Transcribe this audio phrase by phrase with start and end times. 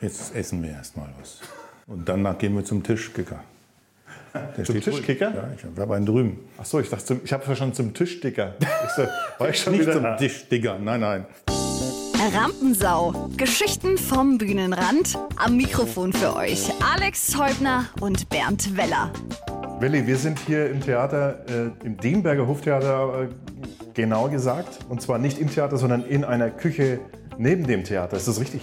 [0.00, 1.40] Jetzt essen wir erstmal was.
[1.86, 3.40] Und danach gehen wir zum Tischkicker.
[4.56, 5.34] Der zum Tischkicker?
[5.34, 6.40] Ja, ich habe einen drüben.
[6.58, 8.54] Ach so, ich dachte, ich habe verstanden zum Tischdicker.
[8.60, 9.06] Ich so,
[9.38, 11.26] war ich schon Nicht wieder zum Tischdicker, nein, nein.
[12.34, 13.30] Rampensau.
[13.36, 15.16] Geschichten vom Bühnenrand.
[15.36, 19.10] Am Mikrofon für euch Alex Häubner und Bernd Weller.
[19.80, 23.28] Willi, wir sind hier im Theater, äh, im Demberger Hoftheater äh,
[23.94, 24.80] genau gesagt.
[24.88, 26.98] Und zwar nicht im Theater, sondern in einer Küche
[27.38, 28.16] neben dem Theater.
[28.16, 28.60] Ist das richtig?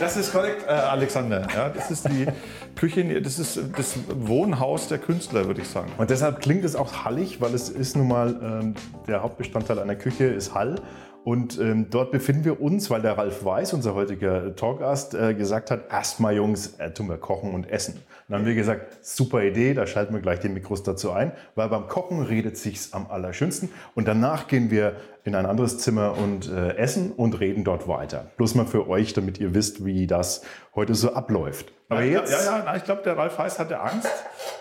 [0.00, 1.46] Das ist korrekt, äh, Alexander.
[1.54, 2.26] Ja, das ist die
[2.74, 5.92] Küche, das ist das Wohnhaus der Künstler, würde ich sagen.
[5.96, 8.74] Und deshalb klingt es auch hallig, weil es ist nun mal ähm,
[9.06, 10.76] der Hauptbestandteil einer Küche ist Hall.
[11.24, 15.70] Und ähm, dort befinden wir uns, weil der Ralf Weiß, unser heutiger Talkgast, äh, gesagt
[15.70, 17.94] hat, erstmal Jungs, äh, tun wir kochen und essen.
[18.28, 21.68] Dann haben wir gesagt, super Idee, da schalten wir gleich die Mikros dazu ein, weil
[21.68, 23.68] beim Kochen redet sich's am allerschönsten.
[23.94, 28.30] Und danach gehen wir in ein anderes Zimmer und äh, essen und reden dort weiter.
[28.36, 30.42] Bloß mal für euch, damit ihr wisst, wie das
[30.74, 31.72] heute so abläuft.
[31.92, 32.32] Aber jetzt...
[32.32, 34.08] Ja, ja, na, ich glaube, der Ralf Heiß hatte Angst,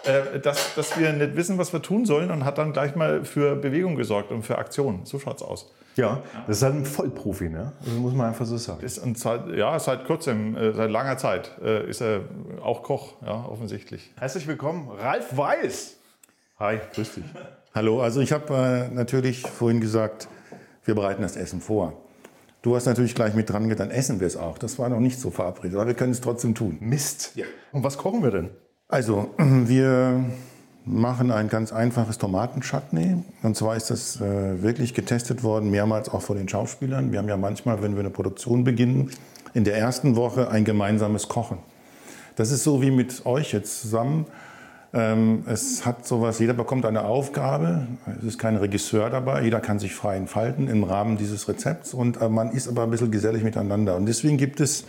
[0.06, 3.26] äh, dass, dass wir nicht wissen, was wir tun sollen und hat dann gleich mal
[3.26, 5.02] für Bewegung gesorgt und für Aktion.
[5.06, 5.72] So schaut's aus.
[5.96, 7.73] Ja, das ist halt ein Vollprofi, ne?
[7.84, 8.84] Das muss man einfach so sagen.
[8.84, 12.22] Ist, und seit, ja, seit kurzem, äh, seit langer Zeit äh, ist er
[12.64, 14.12] auch Koch, ja, offensichtlich.
[14.18, 15.98] Herzlich willkommen, Ralf Weiß.
[16.60, 17.26] Hi, grüß dich.
[17.76, 20.28] Hallo, also ich habe äh, natürlich vorhin gesagt,
[20.86, 21.94] wir bereiten das Essen vor.
[22.62, 24.59] Du hast natürlich gleich mit dran gedacht, dann essen wir es auch.
[24.59, 26.78] Das war noch nicht so verabredet, aber wir können es trotzdem tun.
[26.80, 27.31] Mist.
[27.36, 27.45] Ja.
[27.72, 28.50] Und was kochen wir denn?
[28.88, 30.23] Also, wir
[30.86, 33.23] machen ein ganz einfaches Tomatenchutney.
[33.42, 37.12] Und zwar ist das äh, wirklich getestet worden, mehrmals auch von den Schauspielern.
[37.12, 39.09] Wir haben ja manchmal, wenn wir eine Produktion beginnen,
[39.56, 41.58] in der ersten Woche ein gemeinsames Kochen.
[42.36, 44.26] Das ist so wie mit euch jetzt zusammen.
[44.94, 47.88] Ähm, es hat sowas, jeder bekommt eine Aufgabe.
[48.17, 49.44] Es ist kein Regisseur dabei.
[49.44, 51.94] Jeder kann sich frei entfalten im Rahmen dieses Rezepts.
[51.94, 53.95] Und äh, man ist aber ein bisschen gesellig miteinander.
[53.95, 54.83] Und deswegen gibt es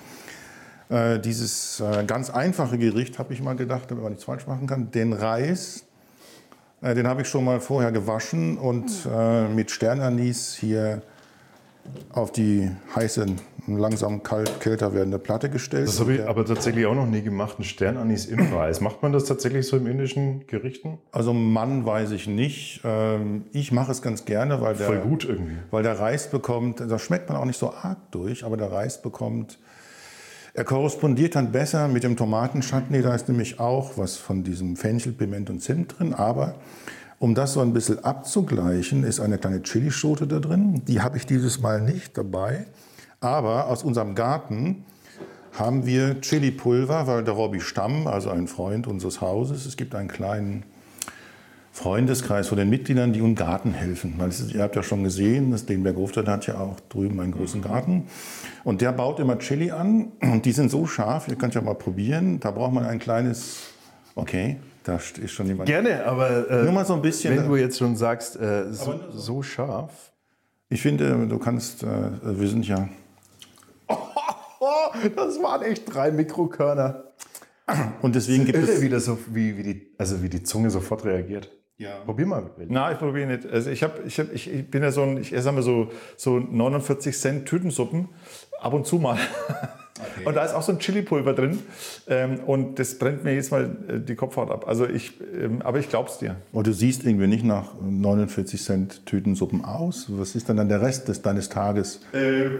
[0.88, 4.66] äh, dieses äh, ganz einfache Gericht, habe ich mal gedacht, damit man nichts falsch machen
[4.66, 4.90] kann.
[4.90, 5.84] Den Reis,
[6.80, 11.02] äh, den habe ich schon mal vorher gewaschen und äh, mit Sternanis hier
[12.12, 13.26] auf die heiße,
[13.66, 15.86] langsam kalt, kälter werdende Platte gestellt.
[15.86, 18.80] Das habe ich aber tatsächlich auch noch nie gemacht, ein Sternanis im Reis.
[18.80, 20.98] Macht man das tatsächlich so im indischen Gerichten?
[21.12, 22.80] Also Mann weiß ich nicht.
[22.84, 25.56] Ähm, Ich mache es ganz gerne, weil der, Voll gut irgendwie.
[25.70, 29.00] weil der Reis bekommt, da schmeckt man auch nicht so arg durch, aber der Reis
[29.00, 29.58] bekommt,
[30.54, 33.00] er korrespondiert dann besser mit dem Tomatenchutney.
[33.00, 36.12] Da ist nämlich auch was von diesem Fenchel, Piment und Zimt drin.
[36.14, 36.56] Aber
[37.22, 40.82] um das so ein bisschen abzugleichen, ist eine kleine Chilischote da drin.
[40.88, 42.66] Die habe ich dieses Mal nicht dabei.
[43.20, 44.84] Aber aus unserem Garten
[45.56, 50.08] haben wir Chili-Pulver, weil der Robby Stamm, also ein Freund unseres Hauses, es gibt einen
[50.08, 50.64] kleinen
[51.70, 54.14] Freundeskreis von den Mitgliedern, die im Garten helfen.
[54.16, 57.30] Weil ist, ihr habt ja schon gesehen, das Denberg Hofstadt hat ja auch drüben einen
[57.30, 58.08] großen Garten.
[58.64, 61.76] Und der baut immer Chili an und die sind so scharf, ihr könnt ja mal
[61.76, 62.40] probieren.
[62.40, 63.68] Da braucht man ein kleines,
[64.16, 65.68] okay, da ist schon jemand.
[65.68, 67.36] Gerne, aber äh, Nur mal so ein bisschen.
[67.36, 70.12] wenn du jetzt schon sagst, äh, so, so scharf.
[70.68, 71.86] Ich finde, du kannst, äh,
[72.22, 72.88] wir sind ja,
[73.88, 73.96] Oh,
[75.16, 77.04] das waren echt drei Mikrokörner.
[78.00, 80.70] und deswegen gibt Irre, es, wie, das so, wie, wie, die, also wie die Zunge
[80.70, 81.50] sofort reagiert.
[81.78, 81.96] Ja.
[82.04, 82.50] Probier mal.
[82.68, 83.46] Na, ich probiere nicht.
[83.50, 85.90] Also ich, hab, ich, hab, ich, ich bin ja so ein, ich esse einmal so,
[86.16, 88.08] so 49 Cent Tütensuppen,
[88.60, 89.18] ab und zu mal.
[90.24, 91.58] Und da ist auch so ein Chili-Pulver drin.
[92.08, 94.66] Ähm, und das brennt mir jetzt mal äh, die Kopfhaut ab.
[94.66, 96.36] Also ich, ähm, aber ich glaub's dir.
[96.50, 100.06] Und du siehst irgendwie nicht nach 49 Cent Tütensuppen aus.
[100.08, 102.00] Was ist denn dann der Rest des, deines Tages?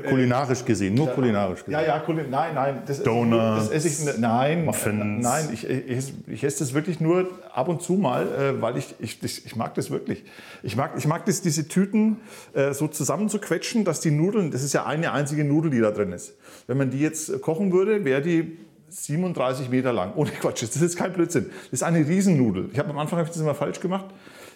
[0.09, 1.73] kulinarisch gesehen, nur kulinarisch gesehen.
[1.73, 2.83] Ja, ja, Kulin- nein, nein.
[2.87, 5.23] Das, Donuts, das esse ich, nein, Muffins.
[5.25, 8.77] nein, ich, ich, esse- ich esse das wirklich nur ab und zu mal, äh, weil
[8.77, 10.25] ich, ich, ich, mag das wirklich.
[10.63, 12.19] Ich mag, ich mag das, diese Tüten
[12.55, 16.13] äh, so zusammenzuquetschen, dass die Nudeln, das ist ja eine einzige Nudel, die da drin
[16.13, 16.35] ist.
[16.67, 18.57] Wenn man die jetzt äh, kochen würde, wäre die
[18.89, 20.13] 37 Meter lang.
[20.17, 21.47] Ohne Quatsch, das ist jetzt kein Blödsinn.
[21.47, 22.69] Das ist eine Riesennudel.
[22.73, 24.07] Ich habe am Anfang hab ich das immer falsch gemacht.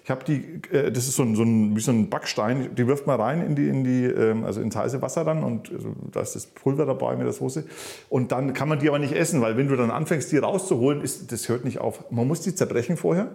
[0.04, 2.86] Ich habe die, äh, das ist so ein, so ein, wie so ein Backstein, die
[2.86, 5.96] wirft man rein in die, in die, ähm, also ins heiße Wasser dann und also,
[6.12, 7.64] da ist das Pulver dabei mit der Soße.
[8.08, 11.00] Und dann kann man die aber nicht essen, weil wenn du dann anfängst, die rauszuholen,
[11.00, 12.08] ist, das hört nicht auf.
[12.12, 13.34] Man muss die zerbrechen vorher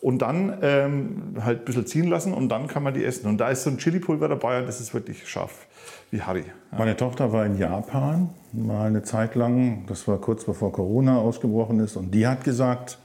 [0.00, 3.28] und dann ähm, halt ein bisschen ziehen lassen und dann kann man die essen.
[3.28, 5.67] Und da ist so ein Chili-Pulver dabei und das ist wirklich scharf
[6.10, 6.44] wie Harry.
[6.76, 11.80] Meine Tochter war in Japan mal eine Zeit lang, das war kurz bevor Corona ausgebrochen
[11.80, 12.98] ist, und die hat gesagt,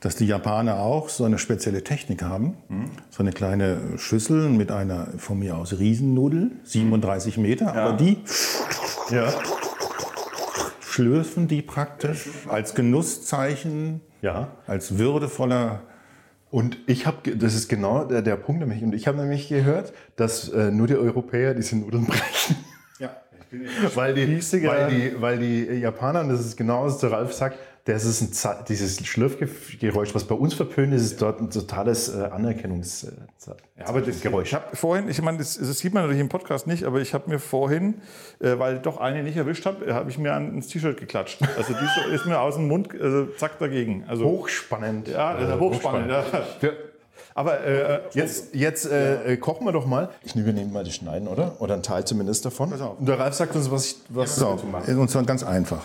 [0.00, 2.56] dass die Japaner auch so eine spezielle Technik haben.
[3.10, 8.18] So eine kleine Schüssel mit einer von mir aus Riesennudel, 37 Meter, aber die
[9.10, 9.28] Ja.
[10.80, 14.48] schlürfen die praktisch als Genusszeichen, Ja.
[14.66, 15.80] als würdevoller.
[16.50, 19.92] Und ich habe, das ist genau der, der Punkt nämlich, und ich habe nämlich gehört,
[20.16, 22.56] dass äh, nur die Europäer diese Nudeln brechen.
[22.98, 23.16] Ja.
[23.94, 27.56] weil, die, weil, die, weil die Japaner, und das ist genau was der Ralf sagt,
[27.86, 32.24] das ist ein, dieses Schlürfgeräusch, was bei uns verpönt ist, ist dort ein totales äh,
[32.24, 33.16] Anerkennungsgeräusch.
[33.78, 34.48] Ja, aber das Geräusch.
[34.48, 37.14] Ich habe vorhin, ich meine, das, das sieht man natürlich im Podcast nicht, aber ich
[37.14, 37.94] habe mir vorhin,
[38.40, 41.40] äh, weil ich doch eine nicht erwischt habe, habe ich mir an- ins T-Shirt geklatscht.
[41.56, 44.04] Also die so- ist mir aus dem Mund, also zack dagegen.
[44.06, 45.08] Also Hochspannend.
[45.08, 46.10] ja, das ist hochspannend.
[46.10, 46.24] Ja.
[46.60, 46.70] Ja.
[47.34, 50.10] Aber äh, Jetzt, jetzt äh, äh, kochen wir doch mal.
[50.22, 51.56] Ich nehme, wir nehmen mal die Schneiden, oder?
[51.60, 52.72] Oder einen Teil zumindest davon.
[52.80, 52.98] auf.
[52.98, 54.98] Und der Ralf sagt uns, was, ich, was So, zu machen.
[54.98, 55.82] und zwar ganz einfach.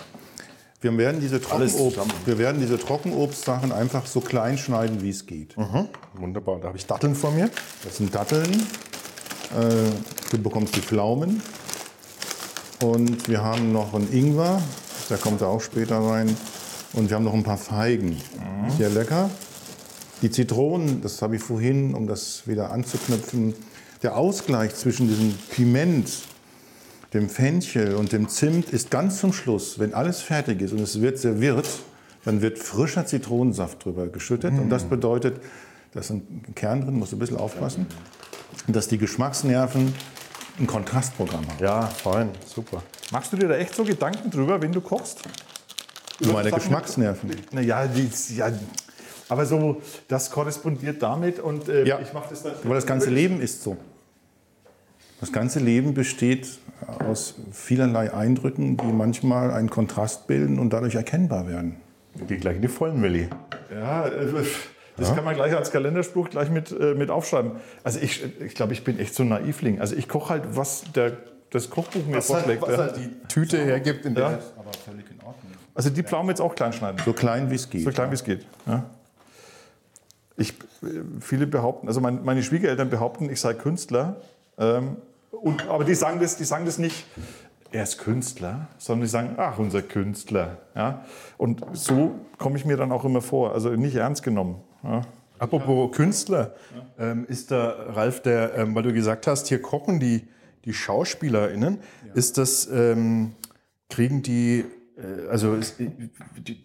[0.85, 5.57] Wir werden diese, Trockenobst, wir werden diese Trockenobstsachen einfach so klein schneiden, wie es geht.
[5.57, 5.87] Mhm.
[6.13, 7.49] Wunderbar, da habe ich Datteln vor mir.
[7.83, 8.53] Das sind Datteln.
[8.53, 9.65] Äh,
[10.29, 11.41] du bekommst die Pflaumen.
[12.83, 14.61] Und wir haben noch einen Ingwer.
[15.09, 16.37] Der kommt da auch später rein.
[16.93, 18.21] Und wir haben noch ein paar Feigen.
[18.77, 19.31] Sehr lecker.
[20.21, 23.55] Die Zitronen, das habe ich vorhin, um das wieder anzuknüpfen.
[24.03, 26.11] Der Ausgleich zwischen diesem Piment,
[27.15, 31.01] dem Fenchel und dem Zimt ist ganz zum Schluss, wenn alles fertig ist und es
[31.01, 31.65] wird serviert,
[32.25, 34.51] dann wird frischer Zitronensaft drüber geschüttet.
[34.51, 35.39] Und das bedeutet,
[35.93, 37.87] da ist ein Kern drin, musst du ein bisschen aufpassen,
[38.67, 39.93] dass die Geschmacksnerven
[40.59, 41.63] ein Kontrastprogramm haben.
[41.63, 42.83] Ja, fein, super.
[43.11, 45.19] machst du dir da echt so Gedanken drüber, wenn du kochst?
[46.19, 47.29] Über meine Sachen- Geschmacksnerven.
[47.51, 48.51] Naja, die, ja,
[49.29, 51.99] aber so, das korrespondiert damit und äh, Ja.
[51.99, 52.53] ich mache das dann.
[52.63, 53.77] Aber das ganze Leben ist so.
[55.19, 56.59] Das ganze Leben besteht
[57.07, 61.77] aus vielerlei Eindrücken, die manchmal einen Kontrast bilden und dadurch erkennbar werden.
[62.27, 63.29] Geht gleich in die vollen Willi.
[63.73, 64.27] Ja, äh,
[64.97, 67.53] das kann man gleich als Kalenderspruch gleich mit, äh, mit aufschreiben.
[67.83, 69.81] Also ich, ich glaube, ich bin echt so ein Naivling.
[69.81, 71.17] Also ich koche halt, was der,
[71.49, 72.65] das Kochbuch mir vorschlägt.
[72.67, 72.77] ja.
[72.77, 74.23] halt die Tüte hergibt, in der.
[74.23, 74.39] Ja.
[74.57, 75.51] Aber völlig in Ordnung.
[75.73, 77.01] Also die Pflaumen jetzt auch klein schneiden.
[77.03, 77.83] So klein wie es geht.
[77.83, 78.45] So klein wie es geht.
[78.65, 78.89] Ja.
[80.37, 84.17] Ich, äh, viele behaupten, also mein, meine Schwiegereltern behaupten, ich sei Künstler.
[84.57, 84.97] Ähm,
[85.31, 87.05] und, aber die sagen, das, die sagen das nicht,
[87.71, 90.59] er ist Künstler, sondern die sagen, ach, unser Künstler.
[90.75, 91.03] Ja.
[91.37, 94.61] Und so komme ich mir dann auch immer vor, also nicht ernst genommen.
[94.83, 95.01] Ja.
[95.37, 96.55] Apropos Künstler,
[96.97, 100.27] ähm, ist da Ralf, der, ähm, weil du gesagt hast, hier kochen die,
[100.63, 101.79] die SchauspielerInnen,
[102.13, 103.33] ist das, ähm,
[103.89, 104.63] kriegen die,
[104.97, 105.75] äh, also ist,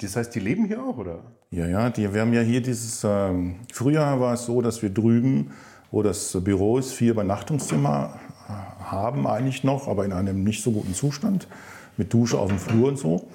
[0.01, 1.19] das heißt, die leben hier auch, oder?
[1.51, 4.91] Ja, ja, die, wir haben ja hier dieses, ähm, früher war es so, dass wir
[4.91, 5.51] drüben,
[5.91, 10.73] wo das Büro ist, vier Übernachtungszimmer äh, haben eigentlich noch, aber in einem nicht so
[10.73, 11.49] guten Zustand,
[11.97, 13.27] mit Dusche auf dem Flur und so.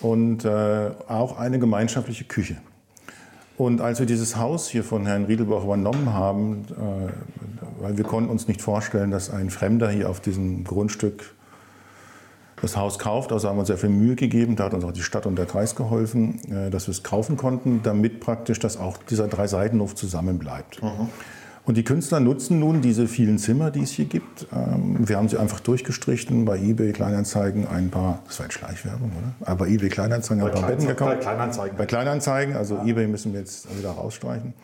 [0.00, 2.56] Und äh, auch eine gemeinschaftliche Küche.
[3.56, 8.30] Und als wir dieses Haus hier von Herrn Riedelbach übernommen haben, äh, weil wir konnten
[8.30, 11.34] uns nicht vorstellen, dass ein Fremder hier auf diesem Grundstück
[12.62, 13.32] das Haus kauft.
[13.32, 14.56] Also haben wir uns sehr viel Mühe gegeben.
[14.56, 17.36] Da hat uns auch die Stadt und der Kreis geholfen, äh, dass wir es kaufen
[17.36, 20.80] konnten, damit praktisch das auch dieser Drei-Seitenhof zusammen bleibt.
[21.66, 24.46] Und die Künstler nutzen nun diese vielen Zimmer, die es hier gibt.
[24.52, 29.10] Ähm, Wir haben sie einfach durchgestrichen, bei eBay Kleinanzeigen ein paar, das war jetzt Schleichwerbung,
[29.10, 29.46] oder?
[29.46, 31.10] Aber bei eBay Kleinanzeigen ein paar Betten gekauft.
[31.10, 31.76] Bei Kleinanzeigen.
[31.76, 34.54] Bei Kleinanzeigen, also eBay müssen wir jetzt wieder rausstreichen.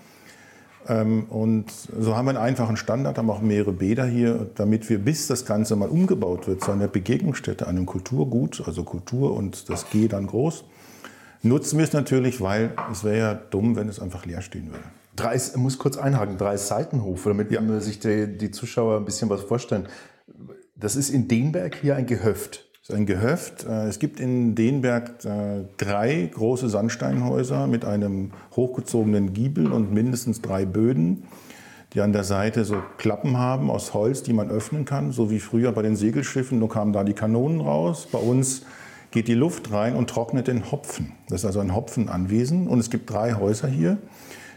[0.88, 1.66] Ähm, Und
[1.98, 5.44] so haben wir einen einfachen Standard, haben auch mehrere Bäder hier, damit wir, bis das
[5.44, 10.26] Ganze mal umgebaut wird, zu einer Begegnungsstätte, einem Kulturgut, also Kultur und das G dann
[10.26, 10.64] groß,
[11.42, 14.84] nutzen wir es natürlich, weil es wäre ja dumm, wenn es einfach leer stehen würde.
[15.16, 19.30] Drei, ich muss kurz einhaken, drei Seitenhof, damit man sich die, die Zuschauer ein bisschen
[19.30, 19.88] was vorstellen.
[20.76, 22.66] Das ist in Denberg hier ein Gehöft.
[22.82, 23.64] Es ist ein Gehöft.
[23.64, 30.42] Äh, Es gibt in Denberg äh, drei große Sandsteinhäuser mit einem hochgezogenen Giebel und mindestens
[30.42, 31.24] drei Böden,
[31.94, 35.40] die an der Seite so Klappen haben aus Holz, die man öffnen kann, so wie
[35.40, 36.58] früher bei den Segelschiffen.
[36.58, 38.06] Nur kamen da die Kanonen raus.
[38.12, 38.62] Bei uns
[39.10, 41.12] geht die Luft rein und trocknet den Hopfen.
[41.28, 42.68] Das ist also ein Hopfenanwesen.
[42.68, 43.96] Und es gibt drei Häuser hier,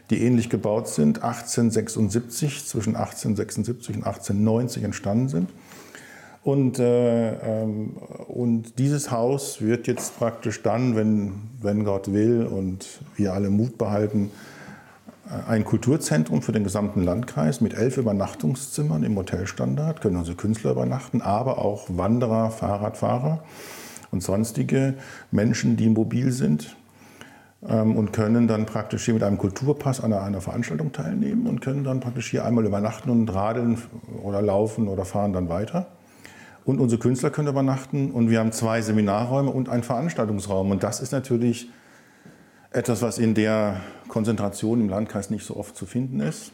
[0.10, 5.50] die ähnlich gebaut sind, 1876, zwischen 1876 und 1890 entstanden sind.
[6.44, 7.98] Und, äh, ähm,
[8.28, 13.78] und dieses Haus wird jetzt praktisch dann, wenn, wenn Gott will und wir alle Mut
[13.78, 14.32] behalten,
[15.30, 20.72] äh, ein Kulturzentrum für den gesamten Landkreis mit elf Übernachtungszimmern im Hotelstandard, können unsere Künstler
[20.72, 23.44] übernachten, aber auch Wanderer, Fahrradfahrer
[24.12, 24.96] und sonstige
[25.32, 26.75] Menschen, die mobil sind
[27.62, 32.00] und können dann praktisch hier mit einem Kulturpass an einer, Veranstaltung teilnehmen und können dann
[32.00, 33.78] praktisch hier einmal übernachten und radeln
[34.24, 35.88] oder laufen oder fahren dann weiter.
[36.63, 40.72] Und unsere Künstler können übernachten und wir haben zwei Seminarräume und einen Veranstaltungsraum.
[40.72, 41.70] Und das ist natürlich
[42.72, 46.51] etwas, was in der Konzentration im Landkreis nicht so oft zu finden ist.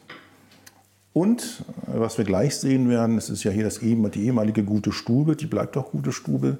[1.13, 4.91] Und äh, was wir gleich sehen werden, es ist ja hier das, die ehemalige Gute
[4.91, 6.57] Stube, die bleibt auch Gute Stube.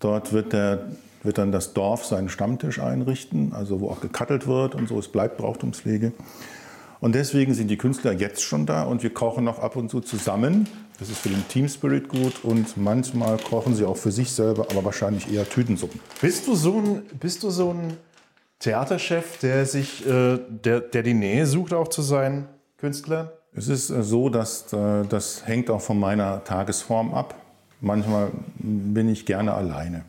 [0.00, 0.86] Dort wird, der,
[1.24, 5.08] wird dann das Dorf seinen Stammtisch einrichten, also wo auch gekattelt wird und so, es
[5.08, 6.12] bleibt Brauchtumspflege.
[7.00, 10.00] Und deswegen sind die Künstler jetzt schon da und wir kochen noch ab und zu
[10.00, 10.68] zusammen.
[10.98, 14.68] Das ist für den Team Spirit gut und manchmal kochen sie auch für sich selber,
[14.70, 16.00] aber wahrscheinlich eher Tütensuppen.
[16.20, 17.96] Bist du so ein, bist du so ein
[18.60, 22.46] Theaterchef, der sich, äh, der, der die Nähe sucht auch zu seinen
[22.78, 23.28] Künstlern?
[23.54, 27.34] Es ist äh, so, dass äh, das hängt auch von meiner Tagesform ab.
[27.80, 30.04] Manchmal bin ich gerne alleine.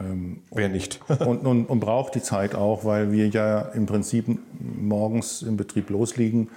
[0.00, 1.00] Ähm, Wer nicht?
[1.20, 4.26] und, und, und braucht die Zeit auch, weil wir ja im Prinzip
[4.60, 6.48] morgens im Betrieb losliegen.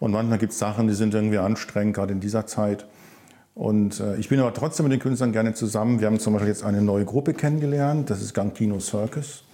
[0.00, 2.86] Und manchmal gibt es Sachen, die sind irgendwie anstrengend, gerade in dieser Zeit.
[3.54, 6.00] Und äh, ich bin aber trotzdem mit den Künstlern gerne zusammen.
[6.00, 9.44] Wir haben zum Beispiel jetzt eine neue Gruppe kennengelernt, das ist Gangkino Circus.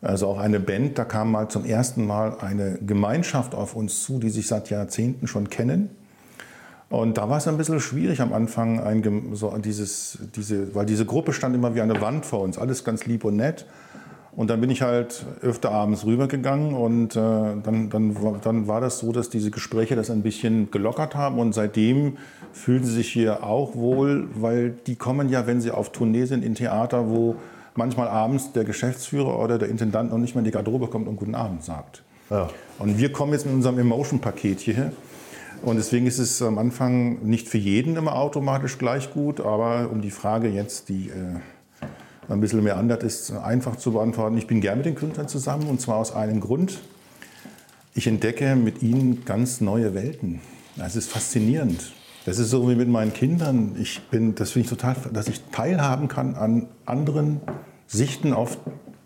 [0.00, 4.18] Also auch eine Band, da kam mal zum ersten Mal eine Gemeinschaft auf uns zu,
[4.18, 5.90] die sich seit Jahrzehnten schon kennen.
[6.90, 11.04] Und da war es ein bisschen schwierig am Anfang, ein, so dieses, diese, weil diese
[11.06, 13.66] Gruppe stand immer wie eine Wand vor uns, alles ganz lieb und nett.
[14.36, 18.98] Und dann bin ich halt öfter abends rübergegangen und äh, dann, dann, dann war das
[18.98, 22.16] so, dass diese Gespräche das ein bisschen gelockert haben und seitdem
[22.52, 26.44] fühlen sie sich hier auch wohl, weil die kommen ja, wenn sie auf Tournee sind,
[26.44, 27.36] in Theater, wo
[27.76, 31.16] manchmal abends der Geschäftsführer oder der Intendant noch nicht mal in die Garderobe kommt und
[31.16, 32.02] Guten Abend sagt.
[32.30, 32.48] Ja.
[32.78, 34.92] Und wir kommen jetzt mit unserem Emotion-Paket hierher.
[35.62, 40.00] Und deswegen ist es am Anfang nicht für jeden immer automatisch gleich gut, aber um
[40.00, 41.40] die Frage jetzt, die äh,
[42.32, 44.36] ein bisschen mehr andert ist, einfach zu beantworten.
[44.38, 46.80] Ich bin gern mit den Künstlern zusammen und zwar aus einem Grund.
[47.94, 50.40] Ich entdecke mit ihnen ganz neue Welten.
[50.76, 51.92] Das ist faszinierend.
[52.24, 53.76] Das ist so wie mit meinen Kindern.
[53.78, 57.40] Ich bin, das finde ich total, dass ich teilhaben kann an anderen
[57.86, 58.58] Sichten auf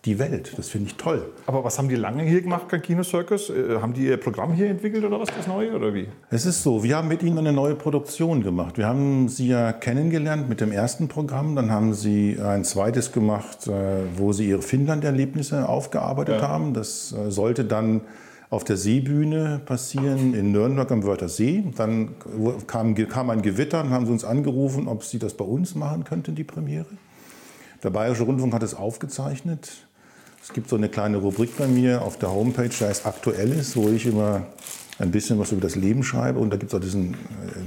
[0.04, 0.52] die Welt.
[0.56, 1.32] Das finde ich toll.
[1.46, 3.50] Aber was haben die lange hier gemacht beim Kino Circus?
[3.50, 6.08] Äh, haben die ihr Programm hier entwickelt oder was, das Neue oder wie?
[6.30, 8.78] Es ist so, wir haben mit ihnen eine neue Produktion gemacht.
[8.78, 13.66] Wir haben sie ja kennengelernt mit dem ersten Programm, dann haben sie ein zweites gemacht,
[13.66, 16.48] äh, wo sie ihre Finnland-Erlebnisse aufgearbeitet ja.
[16.48, 16.74] haben.
[16.74, 18.02] Das äh, sollte dann
[18.50, 21.64] auf der Seebühne passieren in Nürnberg am Wörthersee.
[21.76, 22.14] Dann
[22.66, 26.04] kam, kam ein Gewitter und haben sie uns angerufen, ob sie das bei uns machen
[26.04, 26.86] könnten, die Premiere.
[27.82, 29.87] Der Bayerische Rundfunk hat es aufgezeichnet.
[30.48, 33.90] Es gibt so eine kleine Rubrik bei mir auf der Homepage, da ist Aktuelles, wo
[33.90, 34.46] ich immer
[34.98, 36.38] ein bisschen was über das Leben schreibe.
[36.38, 37.16] Und da gibt es auch diesen, äh,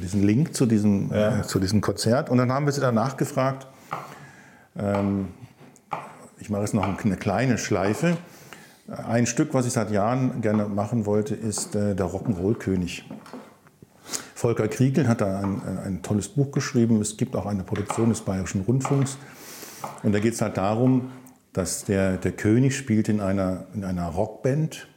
[0.02, 1.42] diesen Link zu diesem, ja.
[1.42, 2.32] äh, zu diesem Konzert.
[2.32, 3.68] Und dann haben wir sie danach gefragt.
[4.76, 5.28] Ähm,
[6.40, 8.18] ich mache jetzt noch eine kleine Schleife.
[8.88, 13.08] Ein Stück, was ich seit Jahren gerne machen wollte, ist äh, der Rock'n'Roll-König.
[14.34, 17.00] Volker Kriegel hat da ein, ein, tolles Buch geschrieben.
[17.00, 19.20] Es gibt auch eine Produktion des Bayerischen Rundfunks.
[20.02, 21.12] Und da geht es halt darum,
[21.54, 24.88] dass der, der König spielt in einer, in einer Rockband,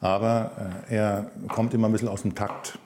[0.00, 2.78] aber äh, er kommt immer ein bisschen aus dem Takt.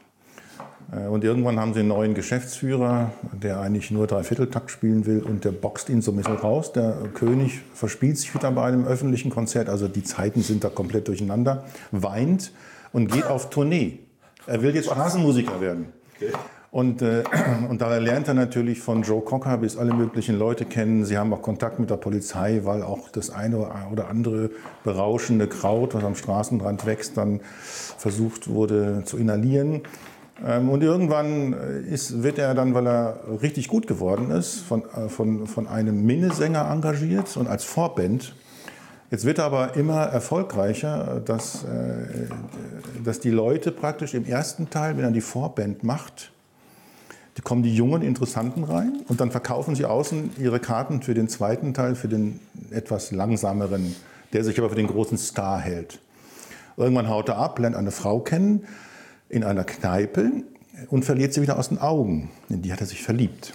[0.93, 5.45] Äh, und irgendwann haben sie einen neuen Geschäftsführer, der eigentlich nur Dreivierteltakt spielen will und
[5.45, 6.73] der boxt ihn so ein bisschen raus.
[6.73, 11.09] Der König verspielt sich wieder bei einem öffentlichen Konzert, also die Zeiten sind da komplett
[11.09, 12.53] durcheinander, weint
[12.93, 13.99] und geht auf Tournee.
[14.47, 15.93] Er will jetzt Straßenmusiker werden.
[16.17, 16.33] Okay.
[16.76, 17.25] Und, äh,
[17.71, 21.06] und da lernt er natürlich von Joe Cocker bis alle möglichen Leute kennen.
[21.06, 24.50] Sie haben auch Kontakt mit der Polizei, weil auch das eine oder andere
[24.85, 27.40] berauschende Kraut, was am Straßenrand wächst, dann
[27.97, 29.85] versucht wurde zu inhalieren.
[30.47, 34.83] Ähm, und irgendwann äh, ist, wird er dann, weil er richtig gut geworden ist, von,
[34.83, 38.35] äh, von, von einem Minnesänger engagiert und als Vorband.
[39.11, 42.26] Jetzt wird er aber immer erfolgreicher, dass, äh,
[43.02, 46.33] dass die Leute praktisch im ersten Teil, wenn er die Vorband macht,
[47.37, 51.28] die kommen die jungen Interessanten rein und dann verkaufen sie außen ihre Karten für den
[51.28, 52.40] zweiten Teil, für den
[52.71, 53.95] etwas langsameren,
[54.33, 56.00] der sich aber für den großen Star hält.
[56.76, 58.64] Irgendwann haut er ab, lernt eine Frau kennen
[59.28, 60.31] in einer Kneipe
[60.88, 62.31] und verliert sie wieder aus den Augen.
[62.49, 63.52] In die hat er sich verliebt.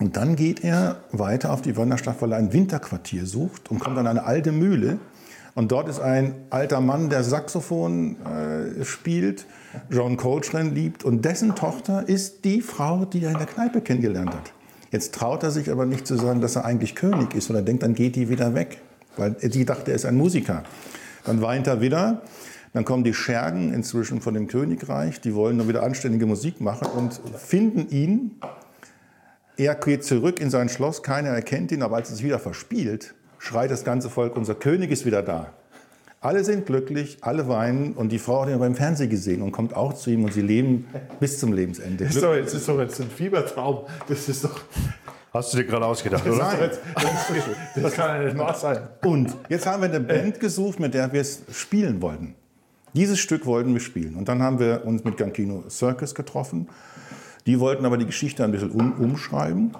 [0.00, 3.96] Und dann geht er weiter auf die Wanderstadt, weil er ein Winterquartier sucht und kommt
[3.96, 4.98] an eine alte Mühle.
[5.54, 9.46] Und dort ist ein alter Mann, der Saxophon äh, spielt
[9.90, 14.34] John Coltrane liebt und dessen Tochter ist die Frau, die er in der Kneipe kennengelernt
[14.34, 14.52] hat.
[14.90, 17.82] Jetzt traut er sich aber nicht zu sagen, dass er eigentlich König ist, sondern denkt,
[17.82, 18.78] dann geht die wieder weg,
[19.16, 20.64] weil sie dachte, er ist ein Musiker.
[21.24, 22.22] Dann weint er wieder.
[22.72, 26.88] Dann kommen die Schergen inzwischen von dem Königreich, die wollen nur wieder anständige Musik machen
[26.88, 28.32] und finden ihn.
[29.56, 33.14] Er geht zurück in sein Schloss, keiner erkennt ihn, aber als er sich wieder verspielt,
[33.44, 35.52] schreit das ganze Volk, unser König ist wieder da.
[36.20, 39.76] Alle sind glücklich, alle weinen und die Frau hat ihn beim Fernsehen gesehen und kommt
[39.76, 40.86] auch zu ihm und sie leben
[41.20, 42.04] bis zum Lebensende.
[42.04, 43.80] Das ist doch, das ist doch jetzt ein Fiebertraum.
[44.08, 44.62] Das ist doch.
[45.34, 46.38] Hast du dir gerade ausgedacht, oder?
[46.38, 48.78] Nein, das, das kann ja nicht wahr sein.
[49.02, 52.34] Und jetzt haben wir eine Band gesucht, mit der wir es spielen wollten.
[52.94, 54.14] Dieses Stück wollten wir spielen.
[54.14, 56.68] Und dann haben wir uns mit Gankino Circus getroffen.
[57.44, 59.72] Die wollten aber die Geschichte ein bisschen um, umschreiben.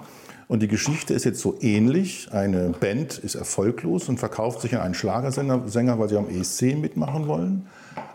[0.47, 2.29] Und die Geschichte ist jetzt so ähnlich.
[2.31, 6.77] Eine Band ist erfolglos und verkauft sich an einen Schlagersänger, Sänger, weil sie am ESC
[6.77, 7.67] mitmachen wollen.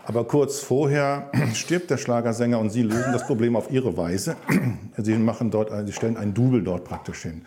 [0.05, 4.35] Aber kurz vorher stirbt der Schlagersänger und sie lösen das Problem auf ihre Weise.
[4.97, 7.41] Sie, machen dort, sie stellen ein Double dort praktisch hin.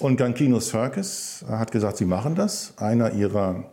[0.00, 2.74] Und Gankino Circus hat gesagt, sie machen das.
[2.76, 3.64] Einer ihrer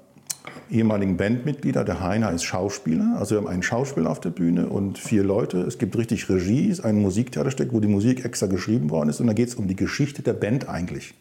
[0.71, 3.15] ehemaligen Bandmitglieder, der Heiner, ist Schauspieler.
[3.19, 5.59] Also wir haben einen Schauspieler auf der Bühne und vier Leute.
[5.61, 9.19] Es gibt richtig Regie, ist ein Musiktheaterstück, wo die Musik extra geschrieben worden ist.
[9.19, 11.13] Und da geht es um die Geschichte der Band eigentlich.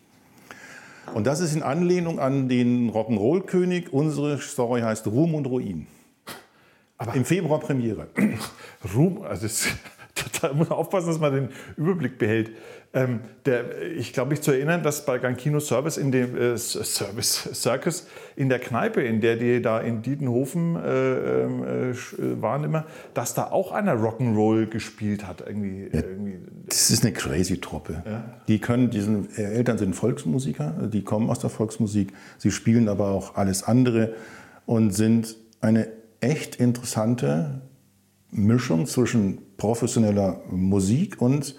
[1.14, 3.92] Und das ist in Anlehnung an den Rock'n'Roll-König.
[3.92, 5.86] Unsere Story heißt Ruhm und Ruin.
[6.98, 8.06] Aber Im Februar Premiere.
[8.94, 9.68] Ruhm, also das,
[10.40, 12.50] da muss man aufpassen, dass man den Überblick behält.
[12.92, 17.48] Ähm, der, ich glaube, mich zu erinnern, dass bei Gankino Service in dem äh, Service
[17.54, 22.64] Circus in der Kneipe, in der die da in Dietenhofen äh, ähm, äh, äh, waren
[22.64, 25.44] immer, dass da auch einer Rock'n'Roll gespielt hat.
[25.46, 26.38] Irgendwie, ja, irgendwie.
[26.66, 28.02] Das ist eine crazy Truppe.
[28.04, 28.24] Ja?
[28.48, 32.88] Die können, die sind, äh, Eltern sind Volksmusiker, die kommen aus der Volksmusik, sie spielen
[32.88, 34.14] aber auch alles andere
[34.66, 35.86] und sind eine
[36.20, 37.60] echt interessante
[38.32, 41.54] Mischung zwischen professioneller Musik und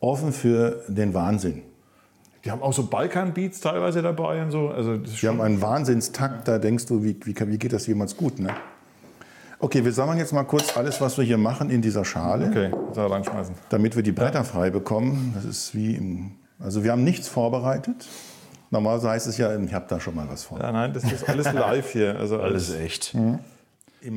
[0.00, 1.62] offen für den Wahnsinn.
[2.44, 4.68] Die haben auch so Balkan-Beats teilweise dabei und so.
[4.68, 8.38] Also die haben einen Wahnsinnstakt, da denkst du, wie, wie, wie geht das jemals gut,
[8.38, 8.50] ne?
[9.58, 12.48] Okay, wir sammeln jetzt mal kurz alles, was wir hier machen, in dieser Schale.
[12.48, 13.54] Okay, da reinschmeißen.
[13.70, 15.32] Damit wir die Bretter frei bekommen.
[15.34, 18.06] Das ist wie im, also wir haben nichts vorbereitet.
[18.70, 20.60] Normalerweise heißt es ja, ich habe da schon mal was vor.
[20.60, 22.16] Ja, nein, das ist alles live hier.
[22.16, 23.14] Also alles, alles echt.
[23.14, 23.38] Mhm.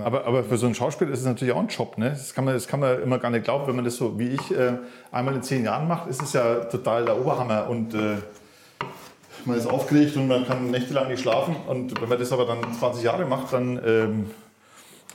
[0.04, 1.98] Aber, aber, für so einen Schauspieler ist es natürlich auch ein Job.
[1.98, 2.10] Ne?
[2.10, 3.66] Das, kann man, das kann man immer gar nicht glauben.
[3.68, 4.74] Wenn man das so wie ich äh,
[5.12, 7.68] einmal in zehn Jahren macht, ist es ja total der Oberhammer.
[7.70, 8.18] Und äh,
[9.46, 11.56] man ist aufgeregt und man kann nächtelang nicht schlafen.
[11.68, 14.30] Und wenn man das aber dann 20 Jahre macht, dann ähm,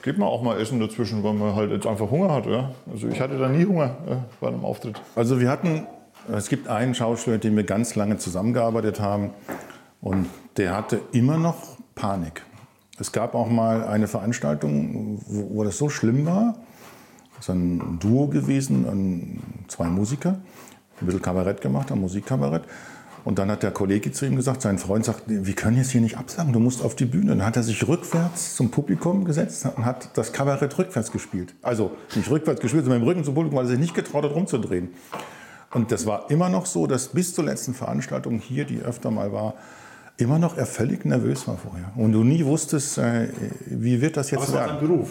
[0.02, 2.46] geht man auch mal essen dazwischen, weil man halt jetzt einfach Hunger hat.
[2.46, 2.72] Ja?
[2.90, 5.00] Also ich hatte da nie Hunger äh, bei einem Auftritt.
[5.14, 5.86] Also wir hatten,
[6.32, 9.30] es gibt einen Schauspieler, mit dem wir ganz lange zusammengearbeitet haben.
[10.00, 12.42] Und der hatte immer noch Panik.
[12.98, 16.56] Es gab auch mal eine Veranstaltung, wo, wo das so schlimm war.
[17.36, 20.38] Das ist ein Duo gewesen, ein, zwei Musiker,
[21.00, 22.62] ein bisschen Kabarett gemacht, ein Musikkabarett.
[23.24, 26.02] Und dann hat der Kollege zu ihm gesagt, sein Freund sagt, wir können jetzt hier
[26.02, 27.30] nicht absagen, du musst auf die Bühne.
[27.30, 31.54] Dann hat er sich rückwärts zum Publikum gesetzt und hat das Kabarett rückwärts gespielt.
[31.62, 34.24] Also nicht rückwärts gespielt, sondern mit dem Rücken zum Publikum, weil er sich nicht getraut
[34.24, 34.90] hat, rumzudrehen.
[35.72, 39.32] Und das war immer noch so, dass bis zur letzten Veranstaltung hier, die öfter mal
[39.32, 39.54] war,
[40.16, 41.92] immer noch er völlig nervös war vorher.
[41.96, 43.28] Und du nie wusstest, äh,
[43.66, 44.64] wie wird das jetzt Was werden.
[44.64, 45.10] Was war dein Beruf?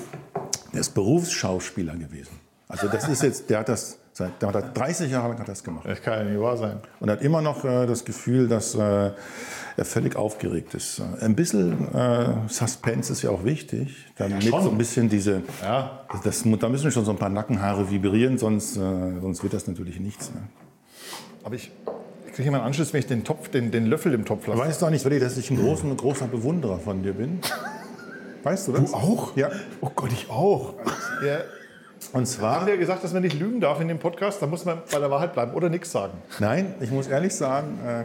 [0.73, 2.39] Der ist Berufsschauspieler gewesen.
[2.67, 5.63] Also das ist jetzt, der hat das seit der hat 30 Jahre lang hat das
[5.63, 5.85] gemacht.
[5.87, 6.79] Das kann ja nicht wahr sein.
[6.99, 11.01] Und hat immer noch äh, das Gefühl, dass äh, er völlig aufgeregt ist.
[11.19, 16.05] Ein bisschen äh, Suspense ist ja auch wichtig, damit ja, so ein bisschen diese, ja.
[16.23, 18.79] das, da müssen schon so ein paar Nackenhaare vibrieren, sonst, äh,
[19.19, 20.31] sonst wird das natürlich nichts.
[20.31, 20.41] Ne?
[21.43, 21.71] Aber ich,
[22.33, 24.59] kriege ich immer einen Anschluss, wenn ich den, Topf, den, den Löffel im Topf lasse.
[24.59, 27.39] Weißt du auch nicht, dass ich ein großer, großer Bewunderer von dir bin?
[28.41, 28.89] Weißt du das?
[28.89, 29.37] Du auch?
[29.37, 29.51] Ja.
[29.81, 30.73] Oh Gott, ich auch.
[31.23, 31.41] Ja.
[32.11, 32.61] Und zwar.
[32.61, 34.41] Haben wir gesagt, dass man nicht lügen darf in dem Podcast?
[34.41, 36.13] Da muss man bei der Wahrheit bleiben oder nichts sagen.
[36.39, 38.03] Nein, ich muss ehrlich sagen, äh,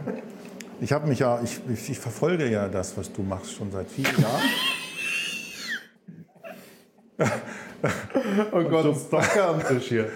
[0.79, 3.89] ich habe mich ja, ich, ich, ich, verfolge ja das, was du machst, schon seit
[3.89, 4.41] vielen Jahren.
[8.51, 10.09] oh Gott, das ist doch am Tisch hier.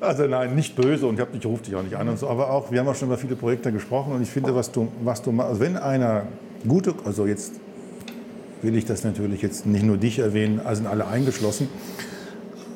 [0.00, 2.50] Also nein, nicht böse und ich, ich rufe dich auch nicht an und so, aber
[2.50, 5.22] auch, wir haben auch schon über viele Projekte gesprochen und ich finde, was du, was
[5.22, 6.26] du machst, also wenn einer
[6.66, 7.54] gute, also jetzt
[8.62, 11.68] will ich das natürlich jetzt nicht nur dich erwähnen, also sind alle eingeschlossen,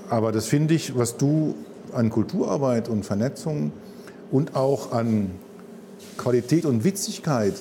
[0.09, 1.55] aber das finde ich, was du
[1.93, 3.73] an Kulturarbeit und Vernetzung
[4.31, 5.31] und auch an
[6.17, 7.55] Qualität und Witzigkeit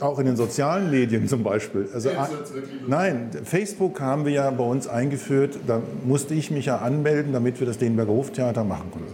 [0.00, 1.88] auch in den sozialen Medien zum Beispiel.
[1.92, 2.10] Also,
[2.86, 5.58] nein, Facebook haben wir ja bei uns eingeführt.
[5.66, 9.08] Da musste ich mich ja anmelden, damit wir das Denenberger Hoftheater machen konnten.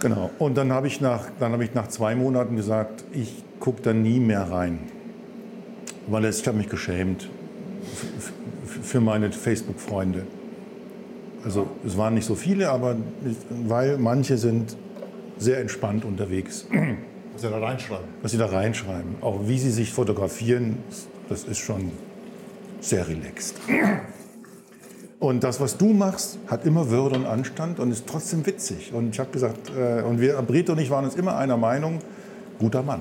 [0.00, 0.30] Genau.
[0.38, 4.20] Und dann habe ich, nach, hab ich nach zwei Monaten gesagt, ich gucke da nie
[4.20, 4.78] mehr rein.
[6.06, 7.28] Weil ich habe mich geschämt
[8.82, 10.22] für meine Facebook-Freunde.
[11.44, 12.96] Also es waren nicht so viele, aber
[13.66, 14.76] weil manche sind
[15.38, 16.66] sehr entspannt unterwegs.
[17.40, 18.08] Was Sie da reinschreiben.
[18.20, 19.16] Was Sie da reinschreiben.
[19.22, 20.76] Auch wie Sie sich fotografieren,
[21.30, 21.90] das ist schon
[22.80, 23.56] sehr relaxed.
[25.18, 28.92] Und das, was du machst, hat immer Würde und Anstand und ist trotzdem witzig.
[28.92, 32.00] Und ich habe gesagt, äh, und wir, Brito und ich waren uns immer einer Meinung,
[32.58, 33.00] guter Mann.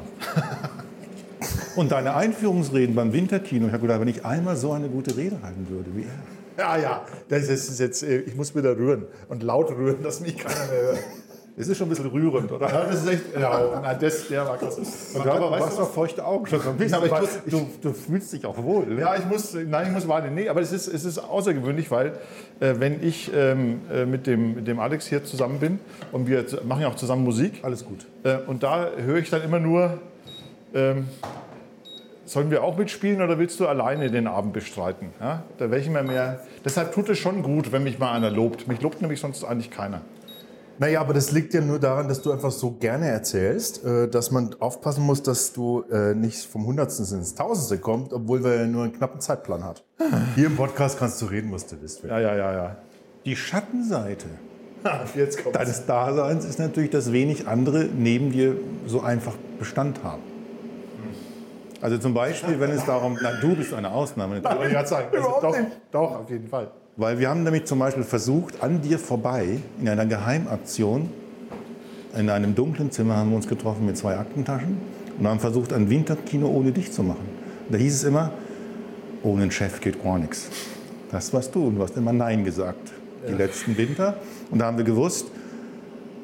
[1.75, 5.41] und deine Einführungsreden beim Winterkino, ich habe gedacht, wenn ich einmal so eine gute Rede
[5.43, 6.63] halten würde wie er.
[6.63, 10.37] Ja, ja, das ist jetzt, äh, ich muss wieder rühren und laut rühren, dass mich
[10.37, 10.99] keiner mehr hört.
[11.59, 12.67] Das ist schon ein bisschen rührend, oder?
[12.69, 13.23] Ja, das ist echt.
[13.37, 14.77] Ja, Na, das, der war krass.
[15.13, 16.95] Und du, aber weißt du, doch feuchte Augen schon so ein bisschen.
[16.95, 18.85] aber ich muss- du, du fühlst dich auch wohl.
[18.85, 19.01] Ne?
[19.01, 20.33] Ja, ich muss, nein, ich muss warten.
[20.33, 22.13] Nee, aber es ist, es ist außergewöhnlich, weil
[22.61, 25.79] äh, wenn ich ähm, äh, mit, dem, mit dem Alex hier zusammen bin
[26.13, 28.07] und wir machen ja auch zusammen Musik Alles gut.
[28.23, 29.99] äh, und da höre ich dann immer nur,
[30.73, 31.09] ähm,
[32.23, 35.09] sollen wir auch mitspielen oder willst du alleine den Abend bestreiten?
[35.19, 35.43] Ja?
[35.57, 36.39] Da wäre ich immer mehr.
[36.63, 38.67] Deshalb tut es schon gut, wenn mich mal einer lobt.
[38.69, 40.01] Mich lobt nämlich sonst eigentlich keiner.
[40.79, 44.31] Naja, aber das liegt ja nur daran, dass du einfach so gerne erzählst, äh, dass
[44.31, 48.65] man aufpassen muss, dass du äh, nicht vom Hundertsten ins Tausendste kommst, obwohl wir ja
[48.65, 49.83] nur einen knappen Zeitplan hat.
[50.35, 52.03] Hier im Podcast kannst du reden, was du willst.
[52.03, 52.77] Ja, ja, ja, ja.
[53.25, 54.27] Die Schattenseite
[55.15, 60.23] Jetzt kommt deines Daseins ist natürlich, dass wenig andere neben dir so einfach Bestand haben.
[61.81, 65.07] Also zum Beispiel, wenn es darum, na, du bist eine Ausnahme, Wollte ich sagen.
[65.15, 65.71] Also doch, nicht.
[65.91, 66.71] doch, auf jeden Fall.
[66.99, 71.09] Weil wir haben nämlich zum Beispiel versucht, an dir vorbei, in einer Geheimaktion,
[72.15, 74.77] in einem dunklen Zimmer haben wir uns getroffen mit zwei Aktentaschen
[75.17, 77.25] und haben versucht, ein Winterkino ohne dich zu machen.
[77.69, 78.33] Da hieß es immer,
[79.23, 80.49] ohne einen Chef geht gar nichts.
[81.09, 82.91] Das warst du und du hast immer Nein gesagt,
[83.25, 84.17] die letzten Winter.
[84.51, 85.27] Und da haben wir gewusst,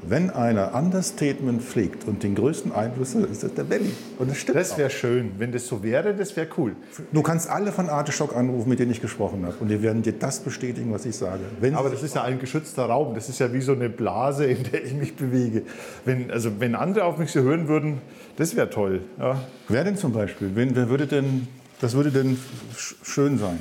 [0.07, 3.91] wenn einer Understatement pflegt und den größten Einfluss hat, ist das der Belly.
[4.19, 5.31] Und das stimmt Das wäre schön.
[5.37, 6.75] Wenn das so wäre, das wäre cool.
[7.11, 9.55] Du kannst alle von Artischock anrufen, mit denen ich gesprochen habe.
[9.59, 11.41] Und die werden dir das bestätigen, was ich sage.
[11.59, 13.15] Wenn Aber das ist ja ein geschützter Raum.
[13.15, 15.63] Das ist ja wie so eine Blase, in der ich mich bewege.
[16.05, 18.01] Wenn, also wenn andere auf mich so hören würden,
[18.37, 19.01] das wäre toll.
[19.19, 19.41] Ja.
[19.69, 20.51] wer denn zum Beispiel?
[20.55, 21.47] Wen, wer würde denn,
[21.81, 22.37] das würde denn
[22.77, 23.59] sch- schön sein?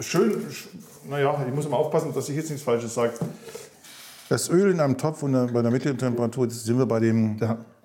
[0.00, 0.66] Schön, sch-
[1.10, 3.12] naja, ich muss immer aufpassen, dass ich jetzt nichts Falsches sage.
[4.28, 7.38] Das Öl in einem Topf und bei der mittleren Temperatur, sind wir bei dem...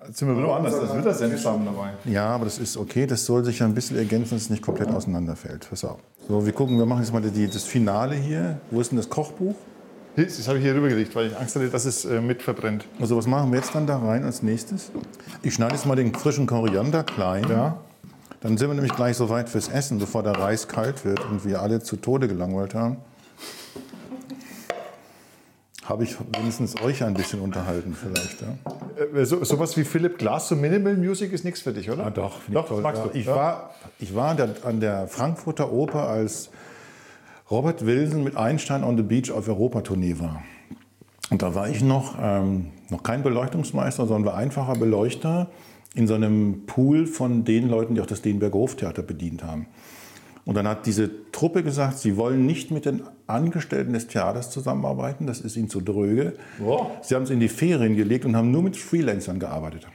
[0.06, 0.80] Jetzt sind wir wieder anders.
[0.80, 1.90] Das wird das Senfsamen dabei.
[2.04, 3.06] Ja, aber das ist okay.
[3.06, 5.68] Das soll sich ja ein bisschen ergänzen, dass es nicht komplett auseinanderfällt.
[5.68, 5.98] Pass auf.
[6.28, 8.58] So, wir gucken, wir machen jetzt mal die, das Finale hier.
[8.70, 9.54] Wo ist denn das Kochbuch?
[10.16, 12.86] Das habe ich hier rübergelegt, weil ich Angst hatte, dass es äh, mit verbrennt.
[13.00, 14.90] Also was machen wir jetzt dann da rein als nächstes?
[15.42, 17.46] Ich schneide jetzt mal den frischen Koriander klein.
[17.48, 17.78] Ja.
[18.40, 21.44] Dann sind wir nämlich gleich so weit fürs Essen, bevor der Reis kalt wird und
[21.44, 22.96] wir alle zu Tode gelangweilt haben.
[25.88, 28.42] Habe ich wenigstens euch ein bisschen unterhalten vielleicht.
[28.42, 29.18] Ja?
[29.20, 32.06] Äh, so, sowas wie Philipp Glass, so Minimal Music ist nichts für dich, oder?
[32.06, 32.82] Ah, doch, doch ich toll.
[32.82, 33.18] magst Ja, du.
[33.18, 33.34] Ich Ja.
[33.36, 36.50] war, ich war an der, an der Frankfurter Oper, als
[37.50, 40.42] Robert Wilson mit Einstein on the Beach auf Europatournee war.
[41.30, 45.48] Und da war ich noch, ähm, noch kein Beleuchtungsmeister, sondern war einfacher Beleuchter
[45.94, 49.66] in so einem Pool von den Leuten, die auch das Denberger Hoftheater bedient haben.
[50.48, 55.26] Und dann hat diese Truppe gesagt, sie wollen nicht mit den Angestellten des Theaters zusammenarbeiten,
[55.26, 56.32] das ist ihnen zu dröge.
[56.56, 56.92] Wow.
[57.02, 59.86] Sie haben es in die Ferien gelegt und haben nur mit Freelancern gearbeitet.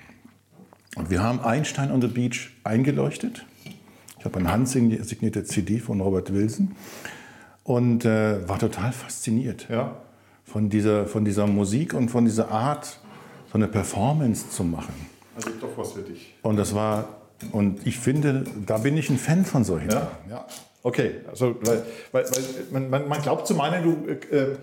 [0.96, 3.44] Und wir haben Einstein on the Beach eingeleuchtet.
[4.20, 6.74] Ich habe eine handsignierte CD von Robert Wilson
[7.63, 9.96] und äh, war total fasziniert Ja.
[10.44, 13.00] von dieser, von dieser Musik und von dieser Art,
[13.52, 14.94] so eine Performance zu machen.
[15.36, 16.36] Also doch was für dich.
[16.44, 17.08] Und das war,
[17.51, 20.01] und ich finde, da bin ich ein Fan von solchen Ja?
[20.01, 20.29] Sachen.
[20.29, 20.47] Ja.
[20.86, 24.58] Okay, also weil, weil, weil man, man, man glaubt zu meinen, du, äh,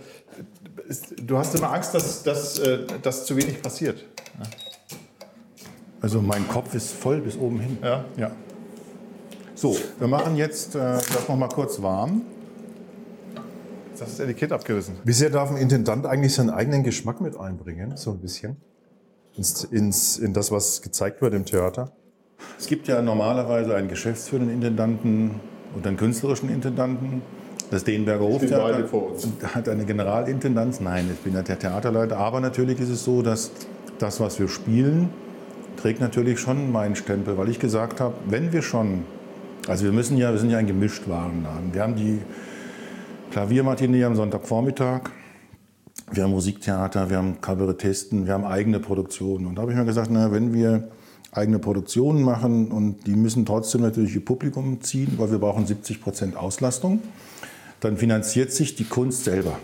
[1.23, 4.05] du hast immer Angst, dass, dass, äh, dass zu wenig passiert.
[6.03, 7.79] Also mein Kopf ist voll bis oben hin.
[7.83, 8.05] Ja.
[8.17, 8.31] ja.
[9.55, 12.23] So, wir machen jetzt äh, das noch mal kurz warm.
[13.91, 14.97] Jetzt hast du das Etikett abgerissen.
[15.05, 17.97] Wie sehr darf ein Intendant eigentlich seinen eigenen Geschmack mit einbringen?
[17.97, 18.57] So ein bisschen.
[19.37, 21.93] Ins, ins, in das, was gezeigt wird im Theater?
[22.59, 25.41] Es gibt ja normalerweise einen geschäftsführenden Intendanten
[25.75, 27.23] und einen künstlerischen Intendanten.
[27.71, 29.29] Das Denberger Hoftheater beide vor uns.
[29.55, 30.81] hat eine Generalintendanz.
[30.81, 32.17] Nein, ich bin ja der Theaterleiter.
[32.17, 33.53] Aber natürlich ist es so, dass
[33.99, 35.11] das, was wir spielen,
[35.77, 39.05] trägt natürlich schon meinen Stempel, weil ich gesagt habe, wenn wir schon,
[39.69, 41.73] also wir müssen ja, wir sind ja ein Gemischtwarenladen.
[41.73, 42.19] Wir haben die
[43.31, 45.11] Klaviermatinee am Sonntagvormittag,
[46.13, 49.47] wir haben Musiktheater, wir haben Kabarettisten, wir haben eigene Produktionen.
[49.47, 50.89] Und da habe ich mir gesagt, na, wenn wir
[51.33, 56.01] eigene Produktionen machen und die müssen trotzdem natürlich ihr Publikum ziehen, weil wir brauchen 70
[56.03, 57.01] Prozent Auslastung,
[57.81, 59.59] dann finanziert sich die Kunst selber.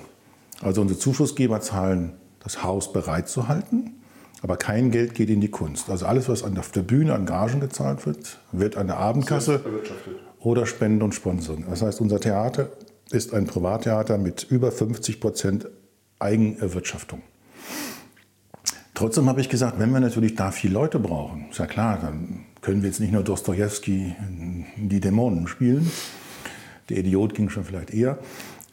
[0.62, 3.94] Also unsere Zuschussgeber zahlen das Haus bereitzuhalten,
[4.42, 5.90] aber kein Geld geht in die Kunst.
[5.90, 9.60] Also alles, was an- auf der Bühne an Gagen gezahlt wird, wird an der Abendkasse
[10.38, 11.64] oder Spenden und Sponsoren.
[11.68, 12.68] Das heißt, unser Theater
[13.10, 15.66] ist ein Privattheater mit über 50 Prozent
[16.20, 17.22] Eigenerwirtschaftung.
[18.96, 22.46] Trotzdem habe ich gesagt, wenn wir natürlich da viele Leute brauchen, ist ja klar, dann
[22.62, 24.16] können wir jetzt nicht nur Dostoevsky
[24.78, 25.92] die Dämonen spielen.
[26.88, 28.18] Der Idiot ging schon vielleicht eher.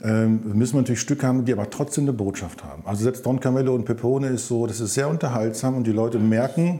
[0.01, 2.83] Ähm, wir müssen natürlich Stücke haben, die aber trotzdem eine Botschaft haben.
[2.85, 6.19] Also selbst Don Camillo und Pepone ist so, das ist sehr unterhaltsam und die Leute
[6.19, 6.79] merken,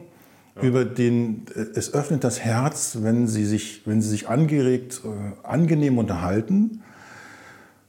[0.62, 5.46] über den, äh, es öffnet das Herz, wenn sie sich, wenn sie sich angeregt, äh,
[5.46, 6.82] angenehm unterhalten.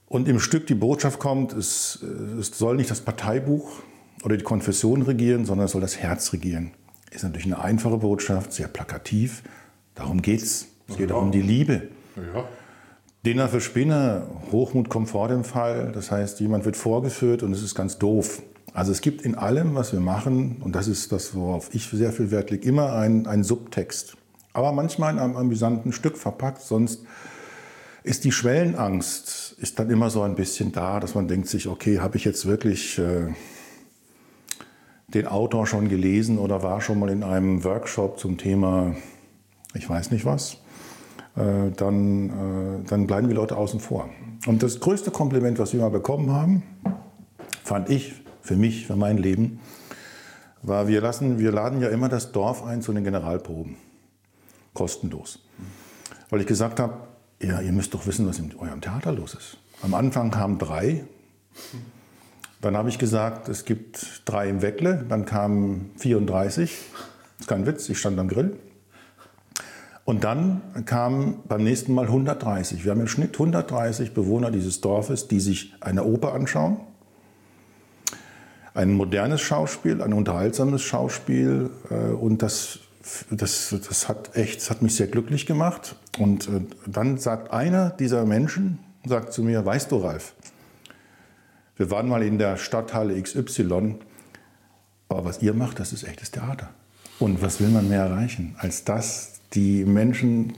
[0.09, 3.85] Und im Stück die Botschaft kommt, es, äh, es soll nicht das Parteibuch
[4.24, 6.72] oder die Konfession regieren, sondern es soll das Herz regieren.
[7.10, 9.42] Ist natürlich eine einfache Botschaft, sehr plakativ.
[9.94, 10.66] Darum geht's.
[10.88, 11.88] Es geht auch um die Liebe.
[12.16, 12.44] Ja.
[13.24, 15.92] Dinner für Spinner, Hochmut kommt vor dem Fall.
[15.92, 18.42] Das heißt, jemand wird vorgeführt und es ist ganz doof.
[18.72, 22.12] Also es gibt in allem, was wir machen, und das ist das, worauf ich sehr
[22.12, 24.16] viel Wert lege, immer einen, einen Subtext.
[24.52, 27.04] Aber manchmal in einem amüsanten Stück verpackt, sonst
[28.02, 32.00] ist die Schwellenangst ist dann immer so ein bisschen da, dass man denkt sich, okay,
[32.00, 33.32] habe ich jetzt wirklich äh,
[35.14, 38.94] den Autor schon gelesen oder war schon mal in einem Workshop zum Thema,
[39.74, 40.59] ich weiß nicht was,
[41.37, 44.09] äh, dann, äh, dann bleiben die Leute außen vor.
[44.46, 46.62] Und das größte Kompliment, was wir mal bekommen haben,
[47.62, 49.61] fand ich für mich, für mein Leben,
[50.62, 53.77] war, wir, lassen, wir laden ja immer das Dorf ein zu den Generalproben.
[54.72, 55.38] Kostenlos.
[56.31, 56.94] Weil ich gesagt habe,
[57.40, 59.59] ja, ihr müsst doch wissen, was in eurem Theater los ist.
[59.83, 61.05] Am Anfang kamen drei.
[62.64, 65.05] Dann habe ich gesagt, es gibt drei im Weckle.
[65.07, 66.70] Dann kamen 34.
[67.37, 68.57] Das ist kein Witz, ich stand am Grill.
[70.07, 72.83] Und dann kamen beim nächsten Mal 130.
[72.87, 76.79] Wir haben im Schnitt 130 Bewohner dieses Dorfes, die sich eine Oper anschauen,
[78.72, 81.68] ein modernes Schauspiel, ein unterhaltsames Schauspiel.
[81.90, 82.79] äh, Und das,
[83.31, 85.96] das, das, hat echt, das hat mich sehr glücklich gemacht.
[86.18, 90.35] Und äh, dann sagt einer dieser Menschen, sagt zu mir, weißt du, Ralf,
[91.76, 93.96] wir waren mal in der Stadthalle XY,
[95.08, 96.70] aber was ihr macht, das ist echtes Theater.
[97.18, 100.54] Und was will man mehr erreichen, als dass die Menschen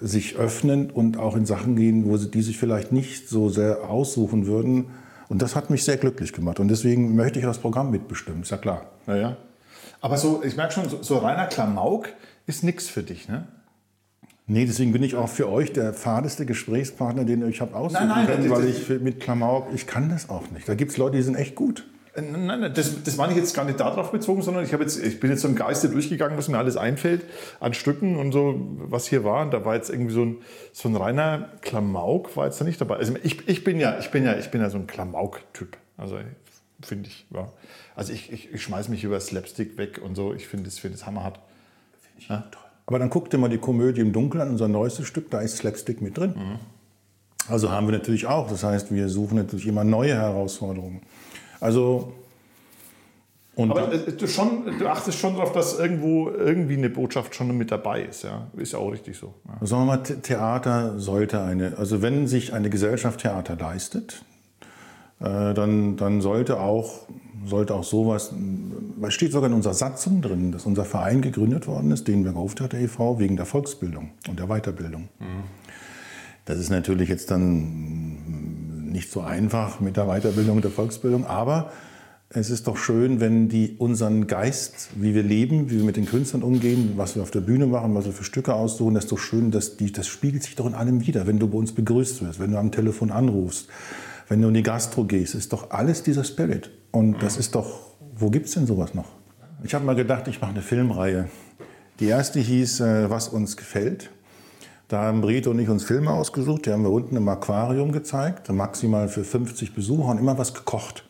[0.00, 3.88] sich öffnen und auch in Sachen gehen, wo sie die sich vielleicht nicht so sehr
[3.88, 4.86] aussuchen würden.
[5.28, 6.60] Und das hat mich sehr glücklich gemacht.
[6.60, 8.86] Und deswegen möchte ich das Programm mitbestimmen, ist ja klar.
[9.06, 9.36] Naja.
[10.00, 12.10] Aber so, ich merke schon, so, so reiner Klamauk
[12.46, 13.48] ist nichts für dich, ne?
[14.48, 18.26] Nee, deswegen bin ich auch für euch der fadeste Gesprächspartner, den ich habe aussuchen Nein,
[18.26, 20.68] nein, können, weil ich mit Klamauk, ich kann das auch nicht.
[20.68, 21.84] Da gibt es Leute, die sind echt gut.
[22.14, 24.84] Äh, Nein, nein, das, das meine ich jetzt gar nicht darauf bezogen, sondern ich, habe
[24.84, 27.22] jetzt, ich bin jetzt so im Geiste durchgegangen, was mir alles einfällt
[27.58, 28.54] an Stücken und so,
[28.84, 29.42] was hier war.
[29.42, 30.36] Und da war jetzt irgendwie so ein,
[30.72, 32.96] so ein reiner Klamauk, war jetzt da nicht dabei.
[32.96, 35.76] Also ich, ich, bin, ja, ich, bin, ja, ich bin ja so ein Klamauk-Typ.
[35.96, 36.18] Also
[36.82, 37.50] finde ich, ja.
[37.96, 40.32] Also ich, ich, ich schmeiß mich über Slapstick weg und so.
[40.34, 41.40] Ich finde das, find das hammerhart.
[42.86, 45.56] Aber dann guckt ihr mal die Komödie im Dunkeln an, unser neuestes Stück, da ist
[45.58, 46.34] Slapstick mit drin.
[47.48, 48.48] Also haben wir natürlich auch.
[48.48, 51.00] Das heißt, wir suchen natürlich immer neue Herausforderungen.
[51.60, 52.12] Also,
[53.56, 58.02] Aber du, schon, du achtest schon darauf, dass irgendwo irgendwie eine Botschaft schon mit dabei
[58.02, 58.22] ist.
[58.24, 58.48] Ja?
[58.56, 59.34] Ist ja auch richtig so.
[59.48, 59.66] Ja.
[59.66, 64.22] Sagen wir mal, The- Theater sollte eine, also wenn sich eine Gesellschaft Theater leistet,
[65.20, 67.06] äh, dann, dann sollte auch,
[67.46, 68.32] sollte auch sowas,
[69.02, 72.78] es steht sogar in unserer Satzung drin, dass unser Verein gegründet worden ist, Denenberger Hoftheater
[72.78, 75.08] e.V., wegen der Volksbildung und der Weiterbildung.
[76.44, 81.70] Das ist natürlich jetzt dann nicht so einfach mit der Weiterbildung und der Volksbildung, aber
[82.28, 86.06] es ist doch schön, wenn die unseren Geist, wie wir leben, wie wir mit den
[86.06, 89.12] Künstlern umgehen, was wir auf der Bühne machen, was wir für Stücke aussuchen, das ist
[89.12, 91.72] doch schön, dass die, das spiegelt sich doch in allem wieder, wenn du bei uns
[91.72, 93.68] begrüßt wirst, wenn du am Telefon anrufst,
[94.28, 96.70] wenn du in die Gastro gehst, ist doch alles dieser Spirit.
[96.96, 97.80] Und das ist doch,
[98.16, 99.04] wo gibt es denn sowas noch?
[99.62, 101.28] Ich habe mal gedacht, ich mache eine Filmreihe.
[102.00, 104.08] Die erste hieß, äh, was uns gefällt.
[104.88, 108.48] Da haben Brito und ich uns Filme ausgesucht, die haben wir unten im Aquarium gezeigt,
[108.50, 111.04] maximal für 50 Besucher und immer was gekocht.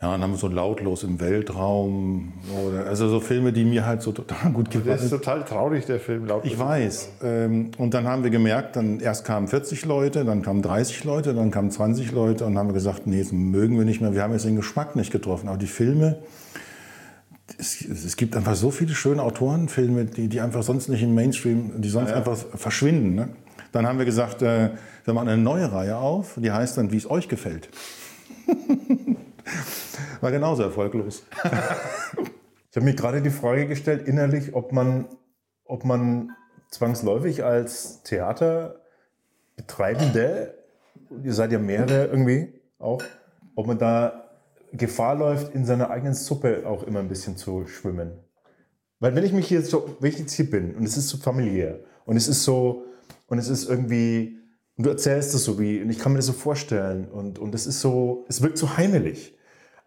[0.00, 2.32] Ja, dann haben wir so lautlos im Weltraum,
[2.64, 5.10] oder, also so Filme, die mir halt so total gut Der ist gefallen.
[5.10, 6.26] total traurig, der Film.
[6.26, 7.08] Laut Ich weiß.
[7.24, 11.34] Ähm, Und dann haben wir gemerkt, dann erst kamen 40 Leute, dann kamen 30 Leute,
[11.34, 14.14] dann kamen 20 Leute und haben wir gesagt, nee, das mögen wir nicht mehr.
[14.14, 15.48] Wir haben jetzt den Geschmack nicht getroffen.
[15.48, 16.20] Aber die Filme,
[17.58, 21.72] es, es gibt einfach so viele schöne Autorenfilme, die, die einfach sonst nicht im Mainstream,
[21.80, 23.16] die sonst einfach verschwinden.
[23.16, 23.30] Ne?
[23.72, 24.70] Dann haben wir gesagt, äh,
[25.04, 27.68] wir machen eine neue Reihe auf, die heißt dann, wie es euch gefällt.
[30.20, 31.24] War genauso erfolglos.
[32.70, 35.06] Ich habe mir gerade die Frage gestellt, innerlich, ob man,
[35.64, 36.36] ob man
[36.70, 40.54] zwangsläufig als Theaterbetreibende,
[41.24, 43.02] ihr seid ja mehrere irgendwie auch,
[43.56, 44.28] ob man da
[44.72, 48.18] Gefahr läuft, in seiner eigenen Suppe auch immer ein bisschen zu schwimmen.
[49.00, 51.16] Weil wenn ich mich hier so, wenn ich jetzt hier bin und es ist so
[51.16, 52.84] familiär und es ist so,
[53.28, 54.36] und es ist irgendwie,
[54.76, 57.54] und du erzählst es so wie, und ich kann mir das so vorstellen und, und
[57.54, 59.37] es ist so, es wirkt so heimelig.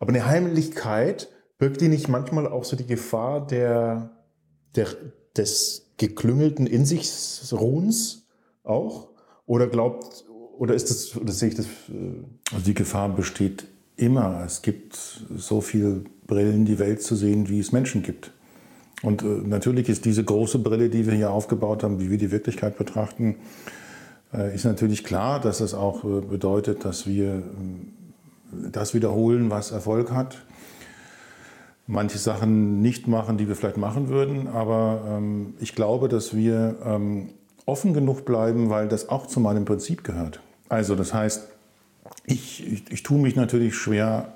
[0.02, 4.10] Aber eine Heimlichkeit birgt die nicht manchmal auch so die Gefahr der,
[4.76, 4.88] der,
[5.38, 7.08] des geklüngelten in sich
[7.54, 8.28] Ruhens
[8.64, 9.10] auch?
[9.46, 10.26] Oder glaubt,
[10.58, 14.44] oder ist das, oder sehe ich das, äh, Also die Gefahr besteht immer.
[14.44, 14.96] Es gibt
[15.36, 18.32] so viele Brillen, die Welt zu sehen, wie es Menschen gibt.
[19.04, 22.32] Und äh, natürlich ist diese große Brille, die wir hier aufgebaut haben, wie wir die
[22.32, 23.36] Wirklichkeit betrachten,
[24.34, 27.42] äh, ist natürlich klar, dass es auch äh, bedeutet, dass wir äh,
[28.52, 30.44] das wiederholen, was Erfolg hat.
[31.88, 34.48] Manche Sachen nicht machen, die wir vielleicht machen würden.
[34.48, 37.30] Aber ähm, ich glaube, dass wir ähm,
[37.66, 40.42] offen genug bleiben, weil das auch zu meinem Prinzip gehört.
[40.70, 41.48] Also das heißt,
[42.26, 44.34] ich, ich, ich tue mich natürlich schwer,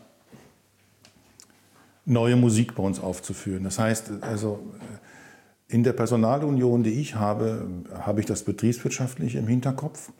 [2.05, 3.63] neue Musik bei uns aufzuführen.
[3.63, 4.59] Das heißt, also
[5.67, 7.67] in der Personalunion, die ich habe,
[7.99, 10.11] habe ich das Betriebswirtschaftliche im Hinterkopf,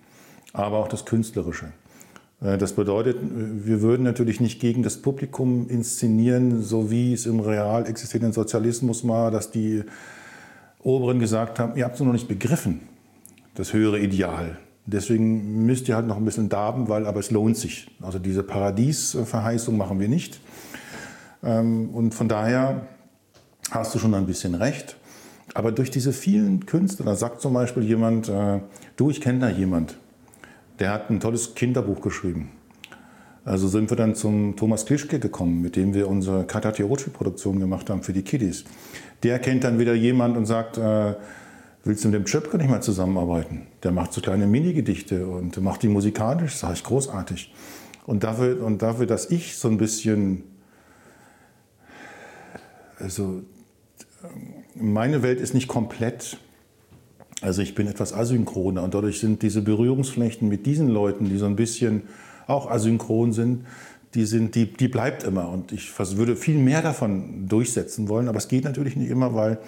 [0.53, 1.71] aber auch das Künstlerische.
[2.41, 7.39] Äh, das bedeutet, wir würden natürlich nicht gegen das Publikum inszenieren, so wie es im
[7.39, 9.83] real existierenden Sozialismus war, dass die
[10.83, 12.81] Oberen gesagt haben, ihr habt es noch nicht begriffen,
[13.55, 14.57] das höhere Ideal.
[14.85, 17.87] Deswegen müsst ihr halt noch ein bisschen darben, weil aber es lohnt sich.
[18.01, 20.39] Also diese Paradiesverheißung machen wir nicht.
[21.43, 22.85] Ähm, und von daher
[23.71, 24.95] hast du schon ein bisschen recht.
[25.55, 28.59] Aber durch diese vielen Künstler, da sagt zum Beispiel jemand, äh,
[28.95, 29.97] du, ich kenne da jemand,
[30.79, 32.51] der hat ein tolles Kinderbuch geschrieben.
[33.45, 38.01] Also sind wir dann zum Thomas Klischke gekommen, mit dem wir unsere Katatirochi-Produktion gemacht haben
[38.01, 38.63] für die Kiddies.
[39.21, 41.13] Der kennt dann wieder jemand und sagt, äh,
[41.83, 43.67] willst du mit dem Chöpke nicht mal zusammenarbeiten?
[43.83, 47.53] Der macht so kleine Mini-Gedichte und macht die musikalisch, sage ich großartig.
[48.07, 50.43] Und dafür, und dafür, dass ich so ein bisschen,
[52.99, 53.43] also
[54.73, 56.37] meine Welt ist nicht komplett.
[57.45, 61.45] Also ich bin etwas asynchroner und dadurch sind diese Berührungsflächen mit diesen Leuten, die so
[61.45, 62.01] ein bisschen
[62.47, 63.65] auch asynchron sind,
[64.15, 65.49] die, sind, die, die bleibt immer.
[65.49, 69.59] Und ich würde viel mehr davon durchsetzen wollen, aber es geht natürlich nicht immer, weil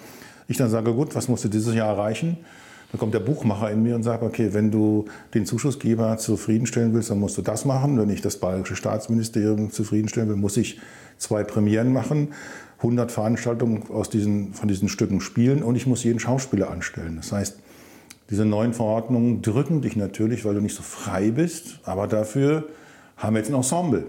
[0.48, 2.38] ich dann sage, gut, was musst du dieses Jahr erreichen?
[2.90, 7.10] Dann kommt der Buchmacher in mir und sagt, okay, wenn du den Zuschussgeber zufriedenstellen willst,
[7.10, 7.96] dann musst du das machen.
[7.96, 10.80] Wenn ich das bayerische Staatsministerium zufriedenstellen will, muss ich
[11.16, 12.28] zwei Premieren machen.
[12.78, 17.16] 100 Veranstaltungen aus diesen, von diesen Stücken spielen und ich muss jeden Schauspieler anstellen.
[17.16, 17.58] Das heißt,
[18.30, 22.68] diese neuen Verordnungen drücken dich natürlich, weil du nicht so frei bist, aber dafür
[23.16, 24.06] haben wir jetzt ein Ensemble.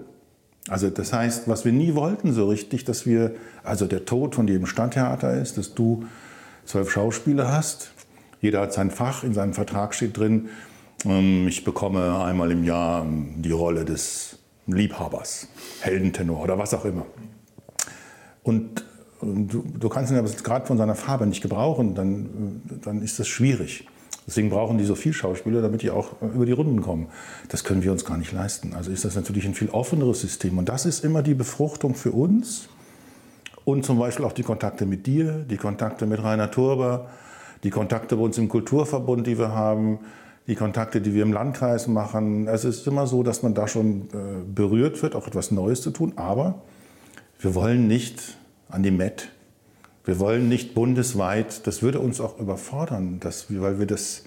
[0.67, 4.47] Also das heißt, was wir nie wollten so richtig, dass wir, also der Tod von
[4.47, 6.05] jedem Stadttheater ist, dass du
[6.65, 7.91] zwölf Schauspieler hast,
[8.41, 10.49] jeder hat sein Fach, in seinem Vertrag steht drin,
[11.05, 13.05] ähm, ich bekomme einmal im Jahr
[13.38, 15.47] die Rolle des Liebhabers,
[15.82, 17.05] Heldentenor oder was auch immer.
[18.43, 18.86] Und,
[19.21, 23.27] du, du, kannst ihn aber gerade von seiner Farbe nicht gebrauchen, dann, dann ist das
[23.27, 23.88] schwierig.
[24.30, 27.08] Deswegen brauchen die so viel Schauspieler, damit die auch über die Runden kommen.
[27.48, 28.76] Das können wir uns gar nicht leisten.
[28.76, 30.60] Also ist das natürlich ein viel offeneres System.
[30.60, 32.70] Und das ist immer die Befruchtung für uns
[33.65, 37.08] und zum Beispiel auch die Kontakte mit dir, die Kontakte mit Rainer Turber,
[37.63, 39.98] die Kontakte bei uns im Kulturverbund, die wir haben,
[40.46, 42.48] die Kontakte, die wir im Landkreis machen.
[42.48, 45.89] Es ist immer so, dass man da schon äh, berührt wird, auch etwas Neues zu
[45.89, 46.13] tun.
[46.18, 46.62] Aber
[47.39, 48.38] wir wollen nicht
[48.70, 49.30] an die MET.
[50.10, 54.24] Wir wollen nicht bundesweit, das würde uns auch überfordern, dass, weil wir das,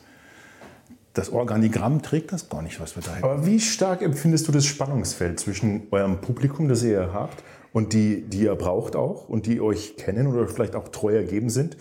[1.13, 3.25] das Organigramm trägt das gar nicht, was wir da hätten.
[3.25, 7.43] Aber wie stark empfindest du das Spannungsfeld zwischen eurem Publikum, das ihr habt,
[7.73, 11.51] und die, die ihr braucht auch und die euch kennen oder vielleicht auch treu ergeben
[11.51, 11.77] sind,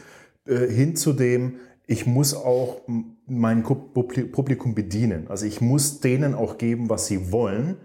[0.47, 2.81] äh, hin zu dem, ich muss auch
[3.27, 5.27] mein Publikum bedienen.
[5.27, 7.77] Also ich muss denen auch geben, was sie wollen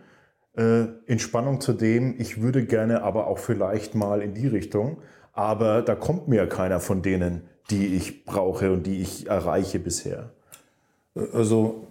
[0.57, 4.97] äh, in Spannung zu dem, ich würde gerne aber auch vielleicht mal in die Richtung,
[5.37, 10.31] aber da kommt mir keiner von denen, die ich brauche und die ich erreiche bisher.
[11.33, 11.87] Also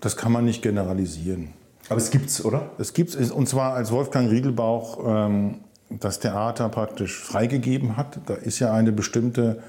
[0.00, 1.50] das kann man nicht generalisieren.
[1.88, 2.70] Aber es gibt's, oder?
[2.78, 8.20] Es gibt's, und zwar als Wolfgang Riegelbauch ähm, das Theater praktisch freigegeben hat.
[8.26, 9.62] Da ist ja eine bestimmte,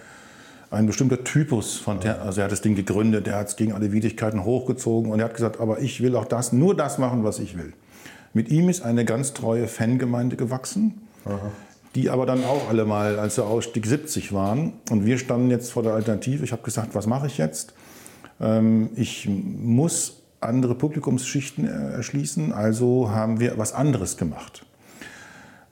[0.71, 3.73] ein bestimmter Typus von Theater, also er hat das Ding gegründet, er hat es gegen
[3.73, 7.25] alle Widrigkeiten hochgezogen und er hat gesagt, aber ich will auch das, nur das machen,
[7.25, 7.73] was ich will.
[8.33, 11.51] Mit ihm ist eine ganz treue Fangemeinde gewachsen, Aha.
[11.95, 14.73] Die aber dann auch alle mal, als der Ausstieg 70 waren.
[14.89, 16.43] Und wir standen jetzt vor der Alternative.
[16.43, 17.73] Ich habe gesagt, was mache ich jetzt?
[18.41, 24.65] Ähm, ich muss andere Publikumsschichten erschließen, also haben wir was anderes gemacht.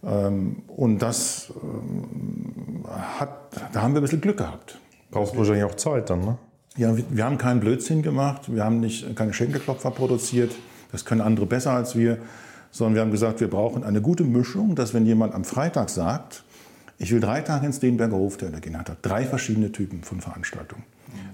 [0.03, 3.29] Ähm, und das ähm, hat,
[3.73, 4.79] da haben wir ein bisschen Glück gehabt.
[5.11, 6.37] Brauchst wahrscheinlich auch Zeit dann, ne?
[6.77, 10.53] Ja, wir, wir haben keinen Blödsinn gemacht, wir haben nicht, keine Schenkelklopfer produziert,
[10.93, 12.17] das können andere besser als wir
[12.71, 16.43] sondern wir haben gesagt, wir brauchen eine gute Mischung, dass wenn jemand am Freitag sagt,
[16.97, 20.83] ich will drei Tage ins Denberger Hoftheater gehen, hat er drei verschiedene Typen von Veranstaltungen.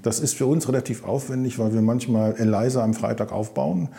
[0.01, 3.89] Das ist für uns relativ aufwendig, weil wir manchmal Eliza am Freitag aufbauen,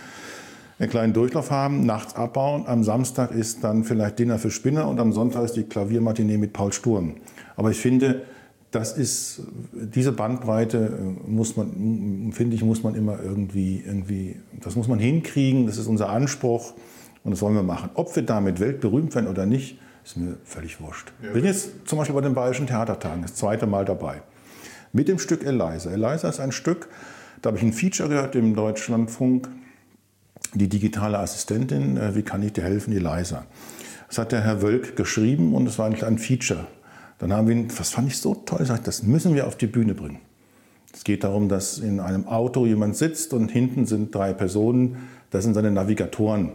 [0.79, 2.64] einen kleinen Durchlauf haben, nachts abbauen.
[2.66, 6.53] Am Samstag ist dann vielleicht Dinner für Spinner und am Sonntag ist die Klaviermatinee mit
[6.53, 7.16] Paul Sturm.
[7.57, 8.22] Aber ich finde,
[8.70, 14.88] das ist, diese Bandbreite muss man, finde ich, muss man immer irgendwie, irgendwie, das muss
[14.88, 15.66] man hinkriegen.
[15.66, 16.74] Das ist unser Anspruch.
[17.29, 17.90] Und das wollen wir machen.
[17.92, 21.13] Ob wir damit weltberühmt werden oder nicht, ist mir völlig wurscht.
[21.23, 24.23] Ich bin jetzt zum Beispiel bei den Bayerischen Theatertagen das zweite Mal dabei.
[24.94, 25.90] Mit dem Stück Eliza.
[25.90, 26.88] Eliza ist ein Stück,
[27.42, 29.50] da habe ich ein Feature gehört im Deutschlandfunk.
[30.55, 33.44] die digitale Assistentin, äh, wie kann ich dir helfen, Eliza.
[34.07, 36.67] Das hat der Herr Wölk geschrieben und es war ein, ein Feature.
[37.19, 39.67] Dann haben wir ihn, das fand ich so toll, gesagt, das müssen wir auf die
[39.67, 40.21] Bühne bringen.
[40.94, 44.96] Es geht darum, dass in einem Auto jemand sitzt und hinten sind drei Personen,
[45.31, 46.52] das sind seine Navigatoren.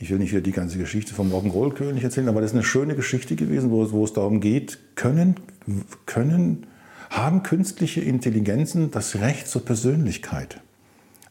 [0.00, 2.94] Ich will nicht wieder die ganze Geschichte vom Rock'n'Roll-König erzählen, aber das ist eine schöne
[2.94, 5.34] Geschichte gewesen, wo, wo es darum geht, können,
[6.06, 6.66] können,
[7.10, 10.60] haben künstliche Intelligenzen das Recht zur Persönlichkeit?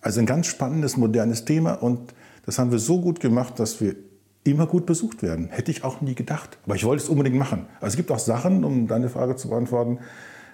[0.02, 2.14] Also ein ganz spannendes, modernes Thema und
[2.46, 3.96] das haben wir so gut gemacht, dass wir
[4.44, 5.48] immer gut besucht werden.
[5.50, 6.58] Hätte ich auch nie gedacht.
[6.66, 7.66] Aber ich wollte es unbedingt machen.
[7.80, 10.00] Also es gibt auch Sachen, um deine Frage zu beantworten,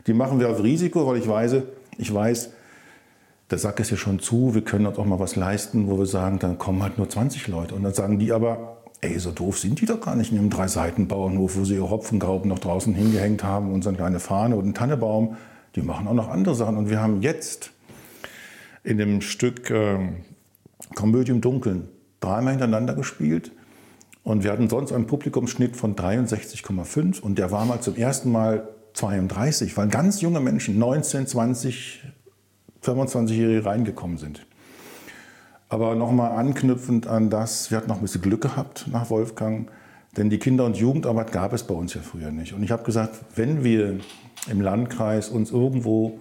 [0.07, 1.55] die machen wir auf Risiko, weil ich weiß,
[1.97, 2.49] ich weiß,
[3.53, 6.07] der Sack ist ja schon zu, wir können uns auch mal was leisten, wo wir
[6.07, 7.75] sagen, dann kommen halt nur 20 Leute.
[7.75, 10.49] Und dann sagen die aber, ey, so doof sind die doch gar nicht in einem
[10.49, 14.63] Drei-Seiten-Bauernhof, wo sie ihre Hopfengrauben noch draußen hingehängt haben und so eine kleine Fahne und
[14.63, 15.37] einen Tannebaum.
[15.75, 16.77] Die machen auch noch andere Sachen.
[16.77, 17.69] Und wir haben jetzt
[18.83, 19.99] in dem Stück äh,
[20.95, 21.89] Komödie im Dunkeln
[22.21, 23.51] dreimal hintereinander gespielt.
[24.23, 28.67] Und wir hatten sonst einen Publikumsschnitt von 63,5 und der war mal zum ersten Mal
[28.93, 32.03] 32, weil ganz junge Menschen, 19, 20,
[32.83, 34.45] 25-Jährige reingekommen sind.
[35.69, 39.71] Aber nochmal anknüpfend an das, wir hatten noch ein bisschen Glück gehabt nach Wolfgang,
[40.17, 42.53] denn die Kinder- und Jugendarbeit gab es bei uns ja früher nicht.
[42.53, 43.99] Und ich habe gesagt, wenn wir
[44.51, 46.19] im Landkreis uns irgendwo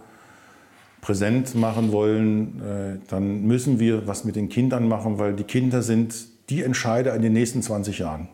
[1.03, 5.83] präsent machen wollen, äh, dann müssen wir was mit den Kindern machen, weil die Kinder
[5.83, 6.15] sind
[6.49, 8.29] die Entscheider in den nächsten 20 Jahren.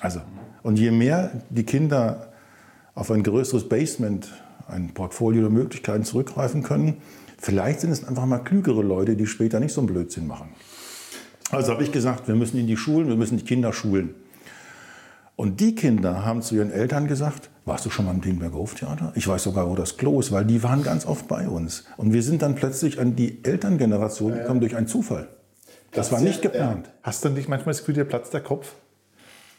[0.00, 0.20] Also,
[0.62, 2.32] und je mehr die Kinder
[2.94, 4.32] auf ein größeres Basement,
[4.66, 6.96] ein Portfolio der Möglichkeiten zurückgreifen können,
[7.38, 10.48] vielleicht sind es einfach mal klügere Leute, die später nicht so einen Blödsinn machen.
[11.50, 14.14] Also habe ich gesagt, wir müssen in die Schulen, wir müssen die Kinder schulen.
[15.36, 19.12] Und die Kinder haben zu ihren Eltern gesagt, warst du schon mal im Dienberger Hoftheater?
[19.14, 21.84] Ich weiß sogar, wo das Klo ist, weil die waren ganz oft bei uns.
[21.98, 25.28] Und wir sind dann plötzlich an die Elterngeneration gekommen durch einen Zufall.
[25.92, 26.90] Das war nicht geplant.
[27.02, 28.74] Hast du nicht manchmal das Gefühl, dir platzt der Kopf?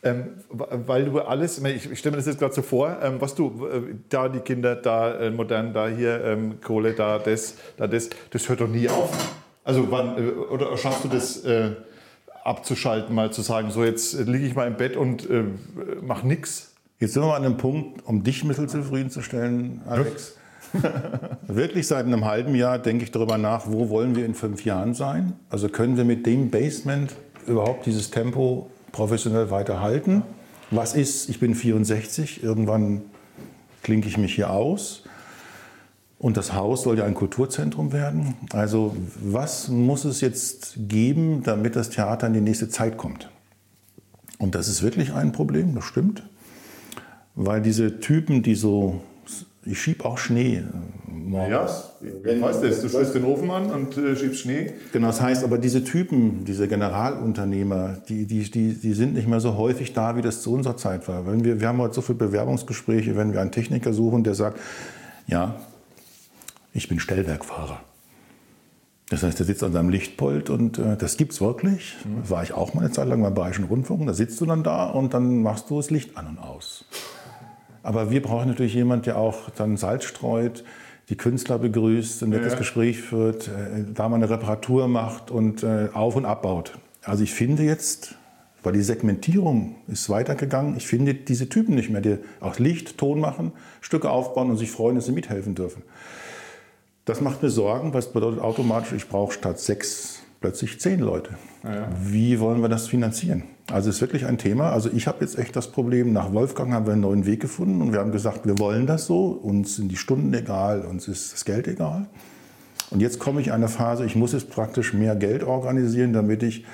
[0.04, 3.34] Ähm, weil du alles, ich, ich stelle mir das jetzt gerade so vor, ähm, was
[3.34, 7.88] du, äh, da die Kinder, da äh, modern, da hier ähm, Kohle, da das, da
[7.88, 9.10] das, das hört doch nie auf.
[9.64, 11.72] Also wann, äh, oder schaffst du das äh,
[12.43, 15.43] abzuschalten, mal zu sagen, so jetzt liege ich mal im Bett und äh,
[16.02, 16.74] mach nichts?
[17.00, 20.36] Jetzt sind wir an einem Punkt, um dich mittel zufriedenzustellen, Alex.
[21.48, 24.93] Wirklich seit einem halben Jahr denke ich darüber nach, wo wollen wir in fünf Jahren
[24.93, 25.34] sein?
[25.50, 27.16] Also können wir mit dem Basement
[27.48, 30.24] überhaupt dieses Tempo professionell weiterhalten?
[30.72, 33.02] Was ist, ich bin 64, irgendwann
[33.84, 35.04] klinke ich mich hier aus.
[36.20, 38.34] Und das Haus soll ja ein Kulturzentrum werden.
[38.52, 43.30] Also was muss es jetzt geben, damit das Theater in die nächste Zeit kommt?
[44.40, 46.28] Und das ist wirklich ein Problem, das stimmt.
[47.36, 49.02] Weil diese Typen, die so
[49.70, 50.63] ich schiebe auch Schnee äh,
[51.28, 51.91] morgens.
[52.01, 52.82] Ja, ich weiß das.
[52.82, 54.74] Du schließt den Ofen an und äh, schiebst Schnee.
[54.93, 59.39] Genau, das heißt aber, diese Typen, diese Generalunternehmer, die, die, die, die sind nicht mehr
[59.39, 61.28] so häufig da, wie das zu unserer Zeit war.
[61.28, 64.59] Wenn wir, wir haben heute so viele Bewerbungsgespräche, wenn wir einen Techniker suchen, der sagt,
[65.28, 65.55] ja,
[66.74, 67.82] ich bin Stellwerkfahrer.
[69.09, 71.95] Das heißt, der sitzt an seinem Lichtpult und äh, das es wirklich.
[72.03, 72.30] Mhm.
[72.30, 74.05] War ich auch mal eine Zeit lang beim Bayerischen Rundfunk.
[74.05, 76.86] Da sitzt du dann da und dann machst du das Licht an und aus.
[77.88, 80.66] Aber wir brauchen natürlich jemanden, der auch dann Salz streut,
[81.08, 82.60] die Künstler begrüßt, ein nettes ja.
[82.60, 86.78] Gespräch führt, äh, da mal eine Reparatur macht und äh, auf- und abbaut.
[87.04, 88.16] Also ich finde jetzt,
[88.62, 93.22] weil die Segmentierung ist weitergegangen, ich finde diese Typen nicht mehr, die auch Licht, Ton
[93.22, 95.82] machen, Stücke aufbauen und sich freuen, dass sie mithelfen dürfen.
[97.06, 101.38] Das macht mir Sorgen, weil es bedeutet automatisch, ich brauche statt sechs plötzlich zehn Leute.
[101.64, 101.88] Ja.
[102.04, 103.44] Wie wollen wir das finanzieren?
[103.72, 104.72] Also es ist wirklich ein Thema.
[104.72, 107.82] Also ich habe jetzt echt das Problem, nach Wolfgang haben wir einen neuen Weg gefunden
[107.82, 111.34] und wir haben gesagt, wir wollen das so, uns sind die Stunden egal, uns ist
[111.34, 112.07] das Geld egal.
[112.91, 116.43] Und jetzt komme ich in eine Phase, ich muss jetzt praktisch mehr Geld organisieren, damit
[116.43, 116.65] ich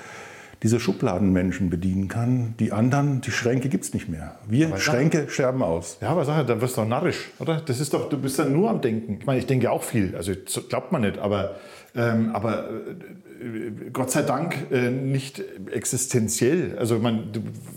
[0.62, 2.54] diese Schubladenmenschen bedienen kann.
[2.58, 4.36] Die anderen, die Schränke gibt es nicht mehr.
[4.48, 5.98] Wir aber Schränke sag, sterben aus.
[6.00, 7.60] Ja, aber sag, dann wirst du doch narrisch, oder?
[7.60, 9.18] Das ist doch, du bist dann nur am Denken.
[9.20, 10.32] Ich meine, ich denke auch viel, also
[10.68, 11.56] glaubt man nicht, aber,
[11.96, 16.76] ähm, aber äh, Gott sei Dank äh, nicht existenziell.
[16.78, 17.30] Also man,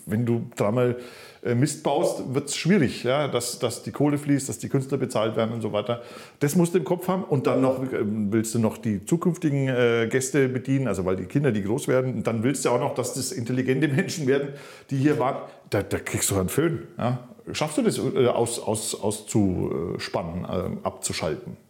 [0.05, 0.95] wenn du dreimal
[1.43, 3.28] äh, Mist baust, wird es schwierig, ja?
[3.28, 6.01] dass, dass die Kohle fließt, dass die Künstler bezahlt werden und so weiter.
[6.39, 7.24] Das musst du im Kopf haben.
[7.24, 11.26] Und dann noch ähm, willst du noch die zukünftigen äh, Gäste bedienen, also weil die
[11.26, 12.15] Kinder, die groß werden.
[12.15, 14.49] Und dann willst du auch noch, dass das intelligente Menschen werden,
[14.89, 15.43] die hier waren.
[15.70, 16.88] Da, da kriegst du einen Föhn.
[16.97, 17.20] Ja?
[17.51, 21.66] Schaffst du das äh, aus, aus, auszuspannen, äh, abzuschalten?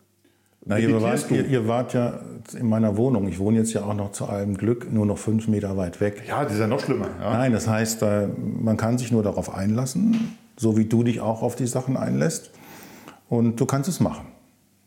[0.68, 2.20] Na, ihr, wart, ihr, ihr, wart ja
[2.59, 3.28] in meiner Wohnung.
[3.28, 6.24] Ich wohne jetzt ja auch noch zu allem Glück nur noch fünf Meter weit weg.
[6.28, 7.07] Ja, das ist ja noch schlimmer.
[7.22, 7.34] Ja.
[7.34, 8.03] Nein, das heißt,
[8.38, 12.51] man kann sich nur darauf einlassen, so wie du dich auch auf die Sachen einlässt.
[13.30, 14.26] Und du kannst es machen.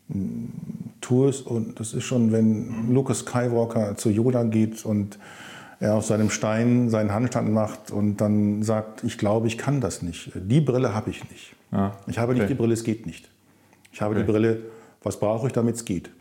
[0.09, 5.17] es und das ist schon, wenn Lucas Skywalker zu Yoda geht und
[5.79, 10.03] er auf seinem Stein seinen Handstand macht und dann sagt, ich glaube, ich kann das
[10.03, 10.31] nicht.
[10.35, 11.55] Die Brille habe ich nicht.
[11.71, 13.29] Ah, Ich habe nicht die Brille, es geht nicht.
[13.91, 14.23] Ich habe Okay.
[14.25, 14.59] die Brille,
[15.03, 16.11] was brauche ich, damit es geht?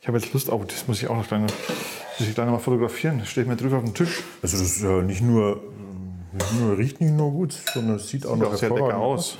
[0.00, 1.52] Ich habe jetzt Lust, oh, das muss ich auch noch noch-
[2.18, 3.18] muss ich noch mal fotografieren.
[3.18, 4.22] Das steht mir drüber auf dem Tisch.
[4.42, 5.60] Also das ist ja nicht nur,
[6.32, 8.96] nicht nur riecht nicht nur gut, sondern es sieht auch Sieht noch auch sehr lecker
[8.98, 9.38] aus.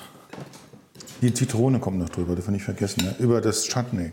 [1.23, 3.05] Die Zitrone kommt noch drüber, das will ich vergessen.
[3.05, 3.15] Ne?
[3.19, 4.13] Über das Chutney,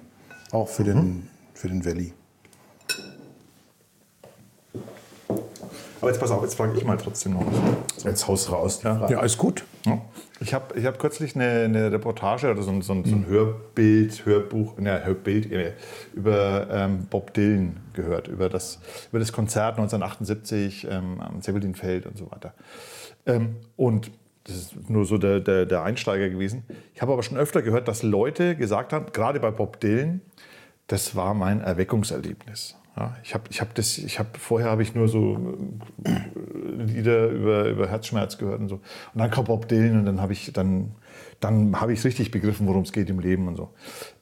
[0.51, 2.13] auch für, den, für den Valley.
[6.01, 8.03] Aber jetzt pass auf, jetzt frage ich mal trotzdem noch was.
[8.03, 8.81] Jetzt haus raus.
[8.83, 9.09] Ja.
[9.09, 9.63] Ja, ist gut.
[9.85, 10.01] Ja.
[10.41, 13.25] Ich habe ich hab kürzlich eine, eine Reportage oder so ein, so ein, so ein
[13.25, 15.73] Hörbild, Hörbuch, ne, Hörbild äh,
[16.13, 18.79] über ähm, Bob Dylan gehört, über das,
[19.09, 22.53] über das Konzert 1978 ähm, am Zeppelin-Feld und so weiter.
[23.25, 24.11] Ähm, und
[24.43, 26.63] das ist nur so der, der, der Einsteiger gewesen.
[26.93, 30.21] Ich habe aber schon öfter gehört, dass Leute gesagt haben, gerade bei Bob Dylan,
[30.87, 32.75] das war mein Erweckungserlebnis.
[32.97, 35.57] Ja, ich habe ich hab das, ich habe vorher habe ich nur so
[36.05, 36.11] äh,
[36.81, 38.75] Lieder über, über Herzschmerz gehört und so.
[38.75, 40.95] Und dann kam Bob Dylan und dann habe ich dann
[41.41, 43.69] dann habe ich richtig begriffen, worum es geht im Leben und so.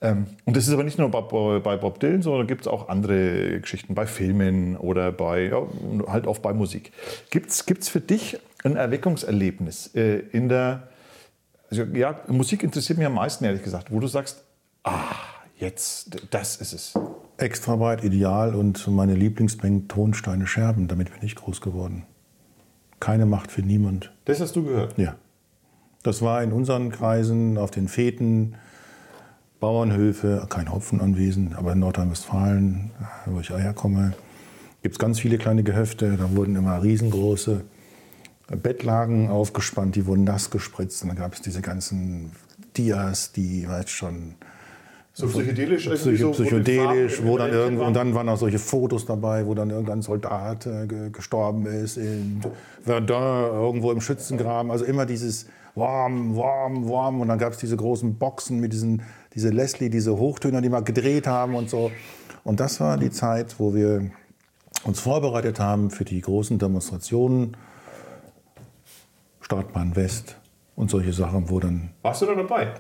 [0.02, 2.90] Ähm, und das ist aber nicht nur bei, bei Bob Dylan, sondern gibt es auch
[2.90, 5.62] andere Geschichten bei Filmen oder bei ja,
[6.08, 6.92] halt auch bei Musik.
[7.30, 10.88] Gibt es für dich ein Erweckungserlebnis äh, in der
[11.70, 14.44] also ja, Musik interessiert mich am meisten, ehrlich gesagt, wo du sagst,
[14.84, 15.16] ah,
[15.58, 16.94] jetzt, das ist es.
[17.44, 20.88] Extra breit, ideal und meine Lieblingsband Tonsteine Scherben.
[20.88, 22.04] Damit bin ich groß geworden.
[23.02, 24.14] Keine Macht für niemand.
[24.24, 24.98] Das hast du gehört.
[24.98, 25.16] Ja.
[26.04, 28.56] Das war in unseren Kreisen, auf den Feten,
[29.60, 32.92] Bauernhöfe, kein Hopfen anwesend, aber in Nordrhein-Westfalen,
[33.26, 34.14] wo ich herkomme,
[34.82, 36.16] gibt es ganz viele kleine Gehöfte.
[36.16, 37.66] Da wurden immer riesengroße
[38.48, 41.04] Bettlagen aufgespannt, die wurden nass gespritzt.
[41.04, 42.32] Und dann gab es diese ganzen
[42.78, 44.36] Dias, die weißt schon
[45.16, 49.06] So psychedelisch, irgendwie Psycho, so, psychedelisch, wo dann irgendwo, und dann waren auch solche Fotos
[49.06, 52.42] dabei, wo dann irgendein Soldat äh, ge- gestorben ist in
[52.84, 54.72] Verdun, irgendwo im Schützengraben.
[54.72, 55.46] Also immer dieses
[55.76, 57.22] warm, warm, warm.
[57.22, 59.04] Und dann gab es diese großen Boxen mit diesen,
[59.36, 61.92] diese Leslie, diese Hochtöner, die wir gedreht haben und so.
[62.44, 64.10] Und das war die Zeit, wo wir
[64.84, 67.56] uns vorbereitet haben für die großen Demonstrationen,
[69.42, 70.38] Startbahn West
[70.76, 72.74] und solche Sachen, wo dann Warst du da dabei?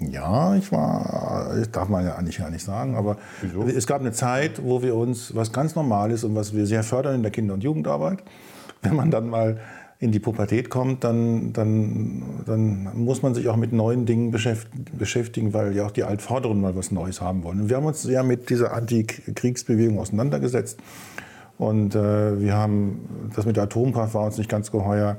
[0.00, 3.16] Ja, ich war, das darf man ja eigentlich gar nicht sagen, aber
[3.74, 6.82] es gab eine Zeit, wo wir uns, was ganz normal ist und was wir sehr
[6.82, 8.22] fördern in der Kinder- und Jugendarbeit,
[8.82, 9.58] wenn man dann mal
[9.98, 14.68] in die Pubertät kommt, dann, dann, dann muss man sich auch mit neuen Dingen beschäft-
[14.98, 17.62] beschäftigen, weil ja auch die Altvorderen mal was Neues haben wollen.
[17.62, 20.78] Und wir haben uns sehr mit dieser Antikriegsbewegung auseinandergesetzt.
[21.56, 25.16] Und äh, wir haben, das mit der Atomkraft war uns nicht ganz geheuer.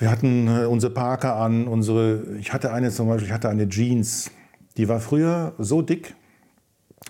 [0.00, 3.68] Wir hatten äh, unsere Parker an, unsere, ich hatte eine zum Beispiel, ich hatte eine
[3.68, 4.30] Jeans,
[4.78, 6.14] die war früher so dick,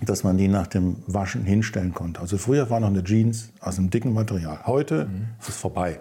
[0.03, 2.21] dass man die nach dem Waschen hinstellen konnte.
[2.21, 4.67] Also früher war noch eine Jeans aus einem dicken Material.
[4.67, 5.09] Heute
[5.41, 6.01] ist es vorbei.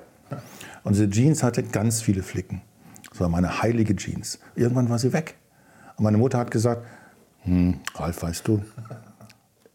[0.83, 2.63] Und diese Jeans hatte ganz viele Flicken.
[3.11, 4.39] Das war meine heilige Jeans.
[4.55, 5.35] Irgendwann war sie weg.
[5.95, 6.87] Und meine Mutter hat gesagt,
[7.41, 8.63] hm, Ralf, weißt du,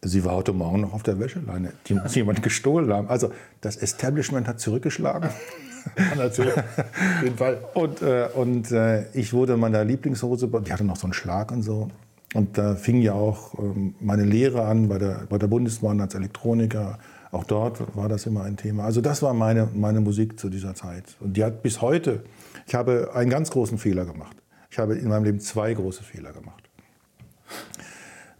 [0.07, 1.73] sie war heute Morgen noch auf der Wäscheleine.
[1.87, 3.09] Die muss jemand gestohlen haben.
[3.09, 3.31] Also
[3.61, 5.29] das Establishment hat zurückgeschlagen.
[6.17, 6.55] Natürlich.
[6.57, 6.63] Auf
[7.23, 7.59] jeden Fall.
[7.73, 11.61] Und, äh, und äh, ich wurde meiner Lieblingshose, die hatte noch so einen Schlag und
[11.61, 11.89] so.
[12.33, 16.15] Und da fing ja auch ähm, meine Lehre an bei der, bei der Bundesbahn als
[16.15, 16.99] Elektroniker.
[17.31, 18.83] Auch dort war das immer ein Thema.
[18.83, 21.03] Also das war meine, meine Musik zu dieser Zeit.
[21.19, 22.23] Und die hat bis heute,
[22.67, 24.35] ich habe einen ganz großen Fehler gemacht.
[24.69, 26.69] Ich habe in meinem Leben zwei große Fehler gemacht.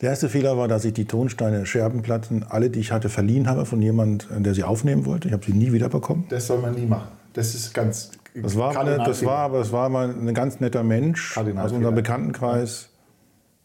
[0.01, 3.65] Der erste Fehler war, dass ich die Tonsteine Scherbenplatten, alle, die ich hatte, verliehen habe
[3.65, 5.29] von jemandem, der sie aufnehmen wollte.
[5.29, 6.25] Ich habe sie nie wiederbekommen.
[6.29, 7.07] Das soll man nie machen.
[7.33, 8.11] Das ist ganz.
[8.33, 11.95] Das war, eine, das war, aber es war mal ein ganz netter Mensch aus unserem
[11.95, 12.89] Bekanntenkreis.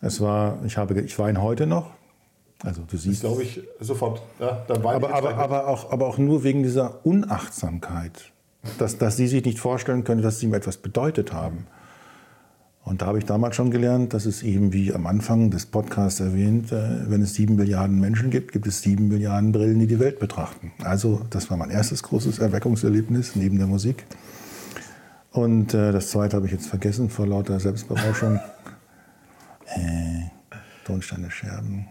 [0.01, 1.91] Es war, ich, habe, ich weine heute noch.
[2.63, 4.23] Also du siehst, glaube ich, sofort.
[4.39, 8.33] Ja, dann weine aber, ich aber, aber, auch, aber auch nur wegen dieser Unachtsamkeit,
[8.79, 11.67] dass, dass sie sich nicht vorstellen können, dass sie mir etwas bedeutet haben.
[12.91, 16.19] Und da habe ich damals schon gelernt, dass es eben, wie am Anfang des Podcasts
[16.19, 20.01] erwähnt, äh, wenn es sieben Milliarden Menschen gibt, gibt es sieben Milliarden Brillen, die die
[20.01, 20.73] Welt betrachten.
[20.83, 24.07] Also das war mein erstes großes Erweckungserlebnis neben der Musik.
[25.31, 28.41] Und äh, das zweite habe ich jetzt vergessen vor lauter Selbstberauschung.
[29.67, 30.25] äh,
[30.85, 31.87] Tonsteine Scherben.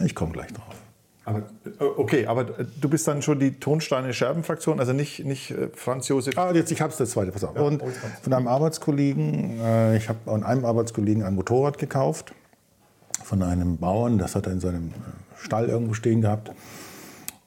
[0.00, 0.76] Ich komme gleich drauf.
[1.24, 5.68] Aber, äh, okay, aber äh, du bist dann schon die Tonsteine-Scherben-Fraktion, also nicht, nicht äh,
[5.74, 6.36] Franz Josef.
[6.38, 7.56] Ah, jetzt, ich habe es das zweite, pass auf.
[7.56, 7.82] Und
[8.22, 12.34] von einem Arbeitskollegen, äh, ich habe an einem Arbeitskollegen ein Motorrad gekauft,
[13.22, 14.92] von einem Bauern, das hat er in seinem
[15.36, 16.52] Stall irgendwo stehen gehabt.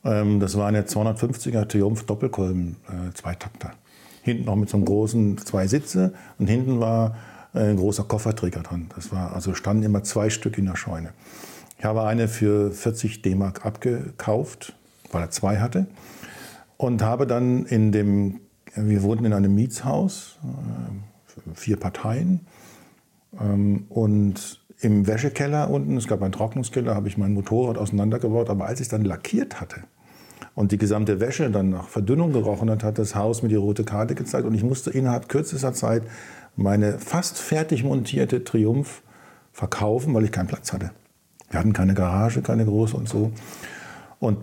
[0.05, 3.71] Ähm, das war eine 250er Triumph Doppelkolben, äh, Zweitakter.
[4.21, 7.17] Hinten noch mit so einem großen zwei Sitze und hinten war
[7.53, 8.89] ein großer Kofferträger dran.
[8.95, 11.09] Das war, also standen immer zwei Stück in der Scheune.
[11.83, 14.71] Ich habe eine für 40 D-Mark abgekauft,
[15.11, 15.85] weil er zwei hatte.
[16.77, 18.39] Und habe dann in dem,
[18.73, 22.47] wir wohnten in einem Mietshaus, äh, vier Parteien.
[23.37, 28.49] Ähm, und im Wäschekeller unten, es gab einen Trocknungskeller, habe ich mein Motorrad auseinandergebaut.
[28.49, 29.83] Aber als ich es dann lackiert hatte
[30.55, 33.83] und die gesamte Wäsche dann nach Verdünnung gerochen hat, hat das Haus mir die rote
[33.83, 34.47] Karte gezeigt.
[34.47, 36.03] Und ich musste innerhalb kürzester Zeit
[36.55, 39.01] meine fast fertig montierte Triumph
[39.51, 40.91] verkaufen, weil ich keinen Platz hatte.
[41.53, 43.31] Wir hatten keine Garage, keine große und so.
[44.19, 44.39] Und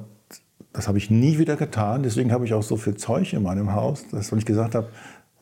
[0.73, 2.05] das habe ich nie wieder getan.
[2.05, 4.91] Deswegen habe ich auch so viel Zeug in meinem Haus, dass, ich gesagt habe,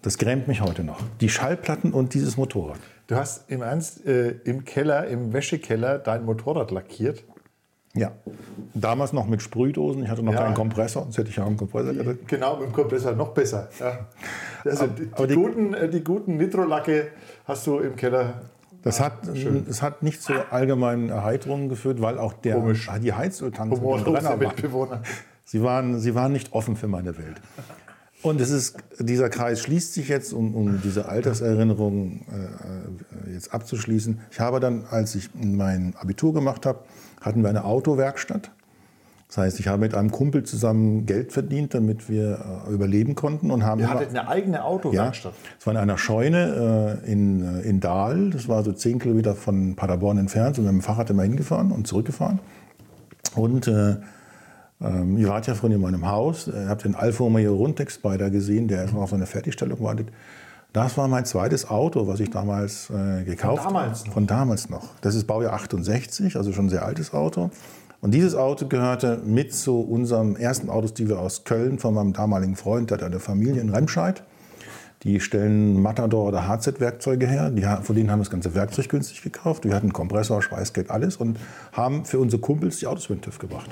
[0.00, 0.98] das grämt mich heute noch.
[1.20, 2.78] Die Schallplatten und dieses Motorrad.
[3.08, 7.22] Du hast im Ernst äh, im Keller, im Wäschekeller dein Motorrad lackiert?
[7.94, 8.12] Ja.
[8.72, 10.04] Damals noch mit Sprühdosen.
[10.04, 10.44] Ich hatte noch Ja.
[10.44, 12.28] keinen Kompressor, sonst hätte ich ja einen Kompressor gehabt.
[12.28, 13.68] Genau, mit dem Kompressor noch besser.
[13.78, 14.06] Ja.
[14.64, 17.08] Also die, aber die, die- guten, äh, die guten Nitrolacke
[17.44, 18.40] hast du im Keller.
[18.82, 19.14] Das hat,
[19.66, 22.88] das hat nicht zu allgemeinen Erheiterungen geführt, weil auch der, Komisch.
[23.02, 23.12] die
[23.42, 25.02] und Humorlose Brenner waren, Mitbewohner.
[25.44, 27.40] sie, waren, sie waren nicht offen für meine Welt.
[28.22, 32.26] Und es ist, dieser Kreis schließt sich jetzt, um, um diese Alterserinnerung
[33.26, 34.20] äh, jetzt abzuschließen.
[34.30, 36.80] Ich habe dann, als ich mein Abitur gemacht habe,
[37.20, 38.50] hatten wir eine Autowerkstatt.
[39.28, 43.50] Das heißt, ich habe mit einem Kumpel zusammen Geld verdient, damit wir äh, überleben konnten
[43.50, 45.34] und haben Ihr hattet eine eigene ja, Autowerkstatt.
[45.58, 48.30] es war in einer Scheune äh, in, äh, in Dahl.
[48.30, 50.56] Das war so zehn Kilometer von Paderborn entfernt.
[50.56, 52.38] Wir haben mit dem Fahrrad immer hingefahren und zurückgefahren.
[53.36, 53.96] Und äh,
[54.80, 56.46] ähm, ihr wart ja vorhin in meinem Haus.
[56.46, 60.08] Ihr habt den Alfa Romeo Rundtex Spider gesehen, der erstmal auf seine Fertigstellung wartet.
[60.72, 63.74] Das war mein zweites Auto, was ich damals äh, gekauft habe.
[63.74, 64.12] damals noch?
[64.14, 64.88] Von damals noch.
[65.02, 67.50] Das ist Baujahr 68, also schon ein sehr altes Auto.
[68.00, 72.12] Und dieses Auto gehörte mit zu unserem ersten Autos, die wir aus Köln von meinem
[72.12, 74.22] damaligen Freund, der hat eine Familie in Remscheid.
[75.02, 77.50] Die stellen Matador oder HZ-Werkzeuge her.
[77.50, 79.64] Die, von denen haben wir das ganze Werkzeug günstig gekauft.
[79.64, 81.38] Wir hatten Kompressor, Schweißgerät, alles und
[81.72, 83.70] haben für unsere Kumpels die Autos den TÜV gebracht.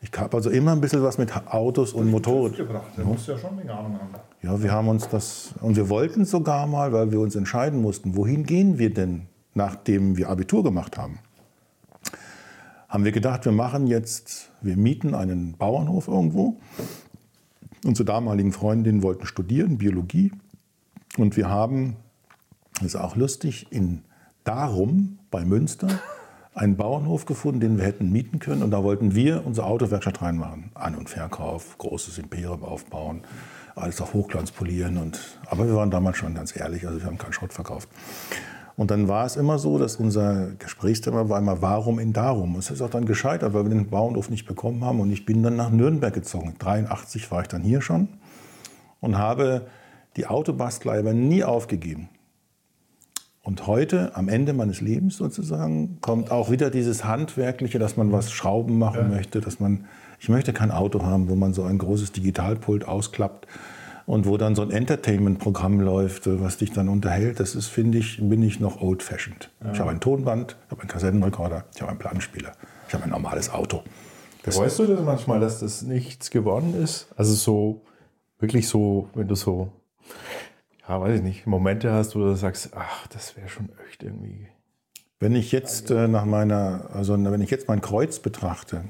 [0.00, 2.56] Ich habe also immer ein bisschen was mit Autos und Motorrad.
[2.56, 2.86] gebracht.
[2.96, 4.14] Da musst du ja schon eine Ahnung haben.
[4.42, 8.16] Ja, wir haben uns das, und wir wollten sogar mal, weil wir uns entscheiden mussten,
[8.16, 11.18] wohin gehen wir denn, nachdem wir Abitur gemacht haben.
[12.88, 16.56] Haben wir gedacht, wir machen jetzt, wir mieten einen Bauernhof irgendwo.
[17.84, 20.32] Unsere damaligen Freundinnen wollten studieren, Biologie.
[21.18, 21.96] Und wir haben,
[22.76, 24.04] das ist auch lustig, in
[24.44, 25.88] Darum bei Münster
[26.54, 28.62] einen Bauernhof gefunden, den wir hätten mieten können.
[28.62, 30.70] Und da wollten wir unsere Autowerkstatt reinmachen.
[30.72, 33.20] An- und Verkauf, großes Imperium aufbauen,
[33.76, 34.96] alles auf Hochglanz polieren.
[34.96, 37.90] Und, aber wir waren damals schon ganz ehrlich, also wir haben keinen Schrott verkauft.
[38.78, 42.54] Und dann war es immer so, dass unser Gesprächsthema war immer, warum in Darum?
[42.54, 45.00] Und es ist auch dann gescheitert, weil wir den Bauernhof nicht bekommen haben.
[45.00, 46.54] Und ich bin dann nach Nürnberg gezogen.
[46.60, 48.06] 83 war ich dann hier schon
[49.00, 49.66] und habe
[50.16, 52.08] die Autobastelei aber nie aufgegeben.
[53.42, 58.30] Und heute, am Ende meines Lebens sozusagen, kommt auch wieder dieses Handwerkliche, dass man was
[58.30, 59.86] Schrauben machen möchte, dass man,
[60.20, 63.48] ich möchte kein Auto haben, wo man so ein großes Digitalpult ausklappt
[64.08, 67.40] und wo dann so ein Entertainment-Programm läuft, was dich dann unterhält.
[67.40, 69.50] Das ist, finde ich, bin ich noch old-fashioned.
[69.70, 72.52] Ich habe ein Tonband, ich habe einen Kassettenrekorder, ich habe einen Plattenspieler,
[72.88, 73.82] ich habe ein normales Auto.
[74.44, 77.08] Das Weißt du das manchmal, dass das nichts geworden ist?
[77.18, 77.82] Also so,
[78.38, 79.72] wirklich so, wenn du so,
[80.88, 84.48] ja, weiß ich nicht, Momente hast, wo du sagst, ach, das wäre schon echt irgendwie.
[85.20, 88.84] Wenn ich jetzt äh, nach meiner, also wenn ich jetzt mein Kreuz betrachte,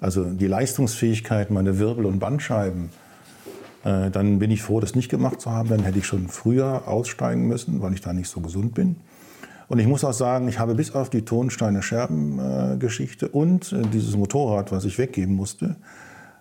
[0.00, 2.90] also die Leistungsfähigkeit meiner Wirbel und Bandscheiben,
[3.86, 5.68] äh, dann bin ich froh, das nicht gemacht zu haben.
[5.68, 8.96] Dann hätte ich schon früher aussteigen müssen, weil ich da nicht so gesund bin.
[9.68, 14.16] Und ich muss auch sagen, ich habe bis auf die Tonsteine Scherben-Geschichte und äh, dieses
[14.16, 15.76] Motorrad, was ich weggeben musste,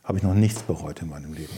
[0.03, 1.53] habe ich noch nichts bereut in meinem Leben.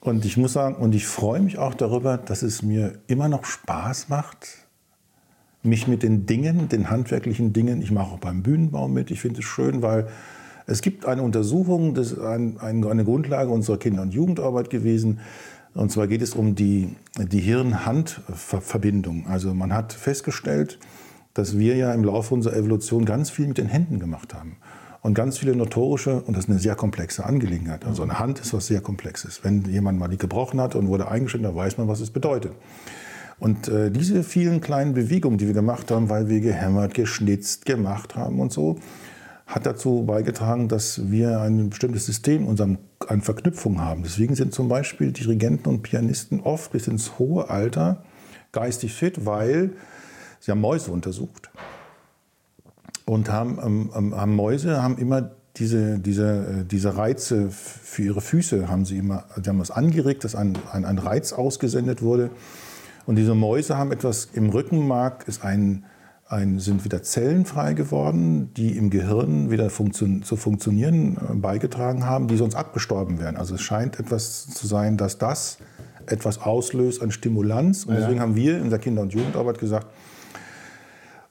[0.00, 3.44] Und ich muss sagen, und ich freue mich auch darüber, dass es mir immer noch
[3.44, 4.66] Spaß macht,
[5.62, 9.40] mich mit den Dingen, den handwerklichen Dingen, ich mache auch beim Bühnenbau mit, ich finde
[9.40, 10.08] es schön, weil
[10.70, 15.18] es gibt eine Untersuchung, das ist ein, ein, eine Grundlage unserer Kinder- und Jugendarbeit gewesen.
[15.74, 19.26] Und zwar geht es um die, die Hirn-Hand-Verbindung.
[19.26, 20.78] Also man hat festgestellt,
[21.34, 24.56] dass wir ja im Laufe unserer Evolution ganz viel mit den Händen gemacht haben.
[25.02, 27.84] Und ganz viele notorische, und das ist eine sehr komplexe Angelegenheit.
[27.84, 29.40] Also eine Hand ist was sehr Komplexes.
[29.42, 32.52] Wenn jemand mal die gebrochen hat und wurde eingeschnitten, dann weiß man, was es bedeutet.
[33.40, 38.14] Und äh, diese vielen kleinen Bewegungen, die wir gemacht haben, weil wir gehämmert, geschnitzt, gemacht
[38.14, 38.78] haben und so,
[39.50, 42.78] hat dazu beigetragen, dass wir ein bestimmtes System unserem,
[43.08, 44.04] an Verknüpfung haben.
[44.04, 48.04] Deswegen sind zum Beispiel Dirigenten und Pianisten oft bis ins hohe Alter
[48.52, 49.72] geistig fit, weil
[50.38, 51.50] sie haben Mäuse untersucht
[53.06, 58.20] und haben, ähm, ähm, haben Mäuse haben immer diese, diese, äh, diese Reize für ihre
[58.20, 62.30] Füße haben sie immer, sie haben das angeregt, dass ein, ein, ein Reiz ausgesendet wurde.
[63.04, 65.84] Und diese Mäuse haben etwas im Rückenmark, ist ein,
[66.30, 72.06] ein, sind wieder Zellen frei geworden, die im Gehirn wieder funktio zu funktionieren äh, beigetragen
[72.06, 73.36] haben, die sonst abgestorben wären.
[73.36, 75.58] Also es scheint etwas zu sein, dass das
[76.06, 77.84] etwas auslöst an Stimulanz.
[77.84, 79.88] Und deswegen haben wir in der Kinder- und Jugendarbeit gesagt,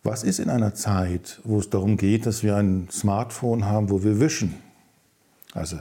[0.04, 4.04] was ist in einer Zeit, wo es darum geht, dass wir ein Smartphone haben, wo
[4.04, 4.56] wir wischen?
[5.54, 5.78] Also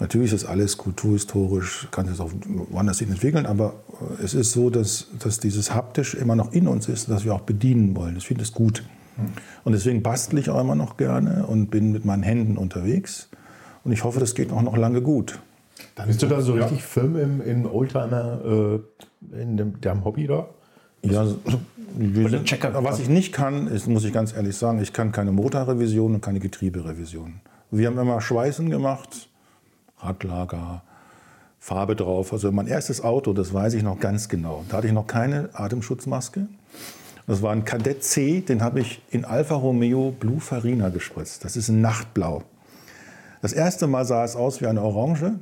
[0.00, 2.30] natürlich ist das alles kulturhistorisch, kann sich auch
[2.70, 3.74] woanders hin entwickeln, aber
[4.18, 7.34] äh, es ist so, dass, dass dieses haptisch immer noch in uns ist, dass wir
[7.34, 8.16] auch bedienen wollen.
[8.16, 8.84] Ich finde es gut.
[9.64, 13.28] Und deswegen bastle ich auch immer noch gerne und bin mit meinen Händen unterwegs.
[13.82, 15.40] Und ich hoffe, das geht auch noch lange gut.
[16.06, 20.48] Bist du da so richtig firm im, im Oldtimer, äh, in dem, deinem Hobby da?
[21.02, 21.38] Ja, so-
[22.82, 26.20] was ich nicht kann, ist, muss ich ganz ehrlich sagen, ich kann keine Motorrevision und
[26.20, 27.40] keine Getrieberevision.
[27.70, 29.27] Wir haben immer Schweißen gemacht,
[30.00, 30.82] Radlager,
[31.58, 32.32] Farbe drauf.
[32.32, 34.64] Also mein erstes Auto, das weiß ich noch ganz genau.
[34.68, 36.46] Da hatte ich noch keine Atemschutzmaske.
[37.26, 41.44] Das war ein Kadett C, den habe ich in Alfa Romeo Blue Farina gespritzt.
[41.44, 42.42] Das ist ein Nachtblau.
[43.42, 45.38] Das erste Mal sah es aus wie eine Orange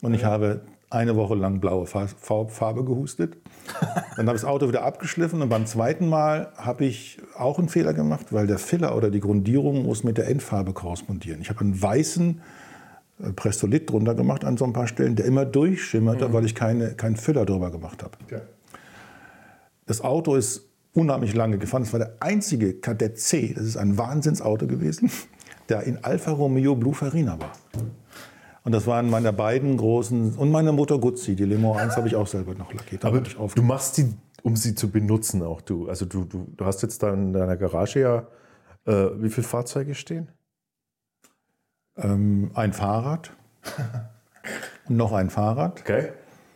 [0.00, 3.36] und ich habe eine Woche lang blaue Fa- Fa- Farbe gehustet.
[4.16, 7.68] Dann habe ich das Auto wieder abgeschliffen und beim zweiten Mal habe ich auch einen
[7.68, 11.40] Fehler gemacht, weil der Filler oder die Grundierung muss mit der Endfarbe korrespondieren.
[11.40, 12.40] Ich habe einen weißen
[13.36, 17.16] Prestolit drunter gemacht an so ein paar Stellen, der immer durchschimmerte, weil ich keine, keinen
[17.16, 18.16] Filler drüber gemacht habe.
[19.86, 21.82] Das Auto ist unheimlich lange gefahren.
[21.82, 25.10] Es war der einzige Kadett C, das ist ein Wahnsinnsauto gewesen,
[25.68, 27.52] der in Alfa Romeo Blue Farina war.
[28.64, 32.14] Und das waren meine beiden großen, und meine Motor Guzzi, die Limo 1 habe ich
[32.14, 33.04] auch selber noch lackiert.
[33.04, 35.88] Aber du machst die, um sie zu benutzen auch du.
[35.88, 38.26] Also du, du, du hast jetzt da in deiner Garage ja,
[38.84, 40.28] äh, wie viele Fahrzeuge stehen?
[41.96, 43.30] Ähm, ein Fahrrad.
[44.88, 45.80] noch ein Fahrrad.
[45.80, 46.08] Okay.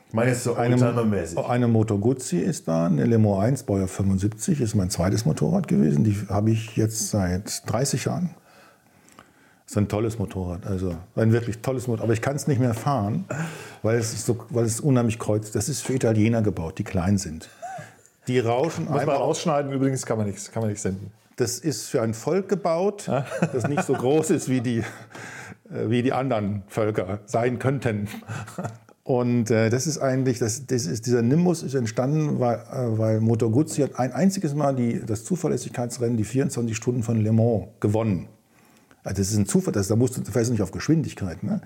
[0.09, 1.49] Ich meine jetzt so Eine, Oldtimer-mäßig.
[1.49, 6.05] eine Motor Guzzi ist da, eine Limo 1 Baujahr 75, ist mein zweites Motorrad gewesen.
[6.05, 8.30] Die habe ich jetzt seit 30 Jahren.
[9.64, 12.05] Das ist ein tolles Motorrad, also ein wirklich tolles Motorrad.
[12.05, 13.24] Aber ich kann es nicht mehr fahren,
[13.82, 15.57] weil es, so, weil es unheimlich kreuzt.
[15.57, 17.49] Das ist für Italiener gebaut, die klein sind.
[18.28, 21.11] Die rauschen Muss man einmal rausschneiden, übrigens kann man nicht, kann man nicht senden.
[21.37, 23.09] Das ist für ein Volk gebaut,
[23.53, 28.09] das nicht so groß ist wie die, äh, wie die anderen Völker sein könnten.
[29.05, 33.20] Und äh, das ist eigentlich, das, das ist, dieser Nimbus ist entstanden, weil, äh, weil
[33.20, 37.68] Motor Guzzi hat ein einziges Mal die, das Zuverlässigkeitsrennen, die 24 Stunden von Le Mans,
[37.78, 38.28] gewonnen.
[39.05, 41.45] Also das ist ein Zufall, das, da musst du, nicht auf Geschwindigkeit.
[41.45, 41.61] Ne?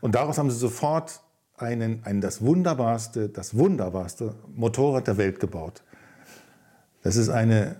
[0.00, 1.22] Und daraus haben sie sofort
[1.56, 5.82] einen, einen, das wunderbarste, das wunderbarste Motorrad der Welt gebaut.
[7.02, 7.76] Das ist eine,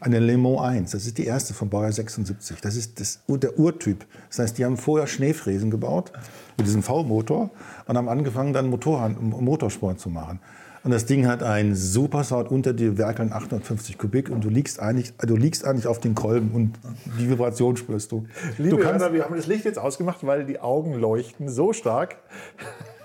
[0.00, 0.90] eine Le Mans 1.
[0.92, 2.60] Das ist die erste von Baujahr 76.
[2.60, 4.06] Das ist das, der Urtyp.
[4.28, 6.12] Das heißt, die haben vorher Schneefräsen gebaut
[6.56, 7.50] mit diesem V-Motor
[7.86, 10.40] und haben angefangen, dann Motorrad, Motorsport zu machen.
[10.84, 14.80] Und das Ding hat einen super Sound unter dir werkeln 850 Kubik und du liegst
[14.80, 16.78] eigentlich, du liegst eigentlich auf den Kolben und
[17.18, 18.26] die Vibration spürst du.
[18.58, 21.72] Liebe du kannst, Hörer, wir haben das Licht jetzt ausgemacht, weil die Augen leuchten so
[21.72, 22.16] stark.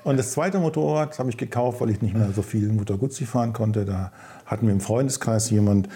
[0.03, 3.25] Und das zweite Motorrad habe ich gekauft, weil ich nicht mehr so viel Motor Guzzi
[3.25, 3.85] fahren konnte.
[3.85, 4.11] Da
[4.45, 5.89] hatten wir im Freundeskreis jemand,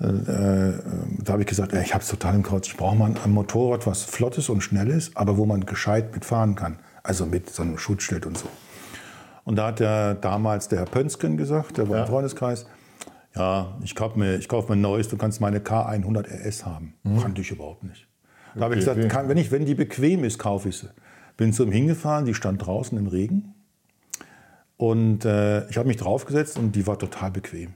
[0.00, 2.66] da habe ich gesagt, ich habe es total im Kreuz.
[2.66, 6.14] Ich brauche mal ein Motorrad, was flott ist und schnell ist, aber wo man gescheit
[6.14, 6.78] mitfahren kann.
[7.02, 8.48] Also mit so einem Schutzschild und so.
[9.44, 12.66] Und da hat der, damals der Herr Pönsken gesagt, der war im Freundeskreis,
[13.36, 16.94] ja, ich kaufe mir, ich kauf mir ein neues, du kannst meine K100 RS haben.
[17.20, 18.08] Kannte ich überhaupt nicht.
[18.54, 20.88] Da habe ich gesagt, kann, wenn, ich, wenn die bequem ist, kaufe ich sie.
[21.36, 23.54] Bin zu ihm hingefahren, die stand draußen im Regen.
[24.76, 27.74] Und äh, ich habe mich draufgesetzt und die war total bequem.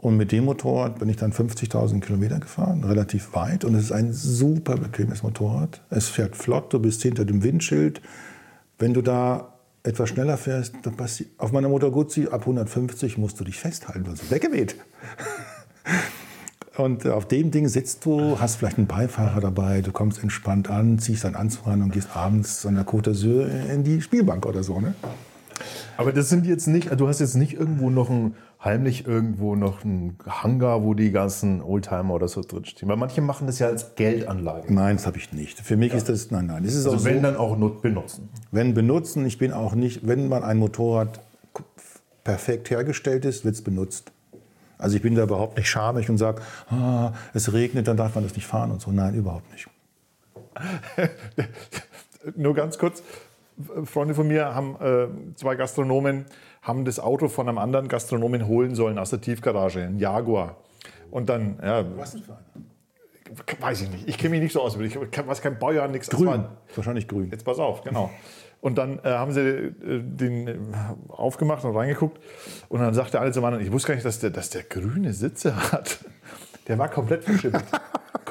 [0.00, 3.66] Und mit dem Motorrad bin ich dann 50.000 Kilometer gefahren, relativ weit.
[3.66, 5.82] Und es ist ein super bequemes Motorrad.
[5.90, 8.00] Es fährt flott, du bist hinter dem Windschild.
[8.78, 11.28] Wenn du da etwas schneller fährst, dann passiert.
[11.36, 14.76] Auf meiner Motor Guzzi ab 150 musst du dich festhalten, weil es weggeweht.
[16.78, 20.98] Und auf dem Ding sitzt du, hast vielleicht einen Beifahrer dabei, du kommst entspannt an,
[20.98, 24.62] ziehst deinen Anzug an und gehst abends an der Côte d'Azur in die Spielbank oder
[24.62, 24.80] so.
[24.80, 24.94] Ne?
[25.98, 29.84] Aber das sind jetzt nicht, du hast jetzt nicht irgendwo noch ein, heimlich irgendwo noch
[29.84, 32.88] einen Hangar, wo die ganzen Oldtimer oder so drinstehen.
[32.88, 34.72] Weil manche machen das ja als Geldanlage.
[34.72, 35.60] Nein, das habe ich nicht.
[35.60, 36.62] Für mich ist das, nein, nein.
[36.64, 38.28] Das ist auch Also so, wenn dann auch not benutzen.
[38.50, 41.20] wenn benutzen, ich bin auch nicht, wenn man ein Motorrad
[42.22, 44.12] perfekt hergestellt ist, wird es benutzt.
[44.76, 48.24] Also ich bin da überhaupt nicht schamig und sage, ah, es regnet, dann darf man
[48.24, 48.90] das nicht fahren und so.
[48.90, 49.68] Nein, überhaupt nicht.
[52.36, 53.02] Nur ganz kurz.
[53.84, 56.24] Freunde von mir haben, äh, zwei Gastronomen,
[56.62, 60.56] haben das Auto von einem anderen Gastronomen holen sollen aus der Tiefgarage, ein Jaguar.
[61.10, 63.60] Und dann, ja, Was denn für einer?
[63.60, 64.08] weiß ich nicht.
[64.08, 64.76] Ich kenne mich nicht so aus.
[64.80, 66.10] Ich weiß kein Baujahr, nichts.
[66.10, 66.26] Grün.
[66.26, 67.30] war- Wahrscheinlich grün.
[67.30, 68.10] Jetzt pass auf, genau.
[68.60, 70.54] Und dann äh, haben sie äh, den äh,
[71.08, 72.20] aufgemacht und reingeguckt.
[72.68, 75.12] Und dann sagte alle zum anderen, ich wusste gar nicht, dass der, dass der grüne
[75.14, 75.98] Sitze hat.
[76.68, 77.64] Der war komplett verschimmelt.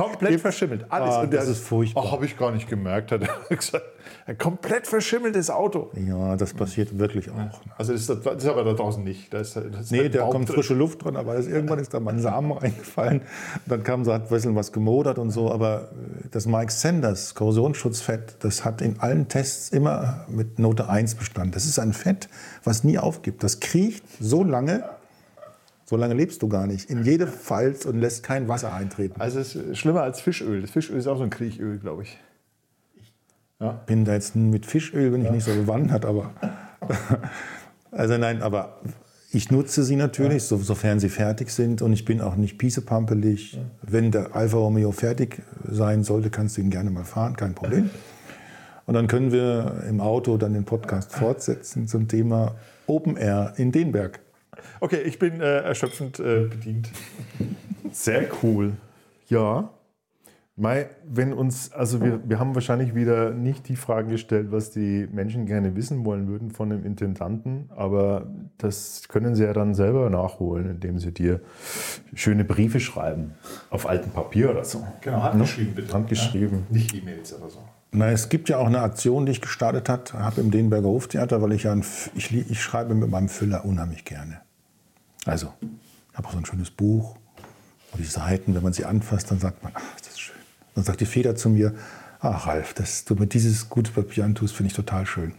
[0.04, 0.86] Komplett verschimmelt.
[0.90, 1.14] Alles.
[1.16, 2.04] Ah, und der, das ist furchtbar.
[2.08, 3.84] Ach, habe ich gar nicht gemerkt, hat er gesagt.
[4.26, 5.90] Ein komplett verschimmeltes Auto.
[5.96, 7.62] Ja, das passiert wirklich auch.
[7.78, 9.34] Also das ist, das ist aber da draußen nicht.
[9.34, 10.56] Da ist, das ist Nee, ein da kommt drin.
[10.56, 13.22] frische Luft drin, aber es- irgendwann ist da mal ein Samen reingefallen.
[13.66, 15.52] Dann kam so, hat ein bisschen was gemodert und so.
[15.52, 15.90] Aber
[16.24, 21.52] äh, das Mike Sanders Korrosionsschutzfett, das hat in allen Tests immer mit Note 1 bestanden.
[21.52, 22.30] Das ist ein Fett,
[22.64, 23.44] was nie aufgibt.
[23.44, 24.84] Das kriecht so lange,
[25.90, 29.20] so lange lebst du gar nicht, in jede Falz und lässt kein Wasser eintreten.
[29.20, 30.62] Also es ist schlimmer als Fischöl.
[30.62, 32.20] Das Fischöl ist auch so ein Kriechöl, glaube ich.
[33.88, 36.30] bin da jetzt mit Fischöl, bin ich nicht so bewandert, aber
[37.92, 38.82] also nein, aber
[39.32, 43.60] ich nutze sie natürlich, so, sofern sie fertig sind und ich bin auch nicht piesepampelig.
[43.82, 47.90] Wenn der Alfa Romeo fertig sein sollte, kannst du ihn gerne mal fahren, kein Problem.
[48.86, 52.56] Und dann können wir im Auto dann den Podcast fortsetzen zum Thema
[52.88, 54.20] Open Air in Denberg.
[54.80, 56.90] Okay, ich bin äh, erschöpfend äh, bedient.
[57.92, 58.74] Sehr cool.
[59.28, 59.70] Ja.
[60.56, 65.08] Mai, wenn uns, also wir, wir haben wahrscheinlich wieder nicht die Fragen gestellt, was die
[65.10, 70.10] Menschen gerne wissen wollen würden von dem Intendanten, aber das können sie ja dann selber
[70.10, 71.40] nachholen, indem sie dir
[72.14, 73.36] schöne Briefe schreiben.
[73.70, 74.86] Auf altem Papier oder so.
[75.00, 75.94] Genau, handgeschrieben bitte.
[75.94, 76.66] Handgeschrieben.
[76.70, 77.60] Nicht E-Mails oder so.
[77.92, 81.42] Na, es gibt ja auch eine Aktion, die ich gestartet hat, habe im Denberger Hoftheater,
[81.42, 81.86] weil ich ja ein,
[82.16, 84.42] ich, ich schreibe mit meinem Füller unheimlich gerne.
[85.26, 87.16] Also, ich habe auch so ein schönes Buch,
[87.92, 90.36] wo die Seiten, wenn man sie anfasst, dann sagt man, ach, das ist schön.
[90.76, 91.74] Dann sagt die Feder zu mir,
[92.20, 95.34] ach Ralf, dass du mit dieses gute Papier antust, finde ich total schön.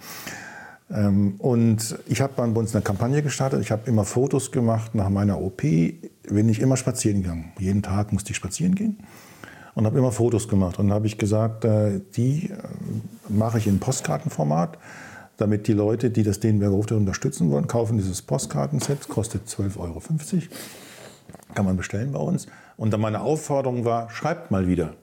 [0.91, 3.61] Ähm, und ich habe bei uns eine Kampagne gestartet.
[3.61, 5.63] Ich habe immer Fotos gemacht nach meiner OP.
[5.63, 7.53] Bin ich immer spazieren gegangen.
[7.59, 8.99] Jeden Tag musste ich spazieren gehen
[9.75, 10.79] und habe immer Fotos gemacht.
[10.79, 12.57] Und habe ich gesagt, äh, die äh,
[13.29, 14.79] mache ich in Postkartenformat,
[15.41, 20.03] damit die Leute, die das Denenberger Hoftheater unterstützen wollen, kaufen dieses Postkartenset, kostet 12,50 Euro.
[21.55, 22.47] Kann man bestellen bei uns.
[22.77, 24.95] Und dann meine Aufforderung war, schreibt mal wieder.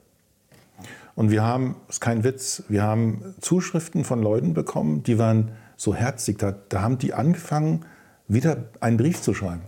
[1.14, 5.94] Und wir haben, ist kein Witz, wir haben Zuschriften von Leuten bekommen, die waren so
[5.94, 6.38] herzig.
[6.38, 7.84] Da, da haben die angefangen,
[8.28, 9.62] wieder einen Brief zu schreiben.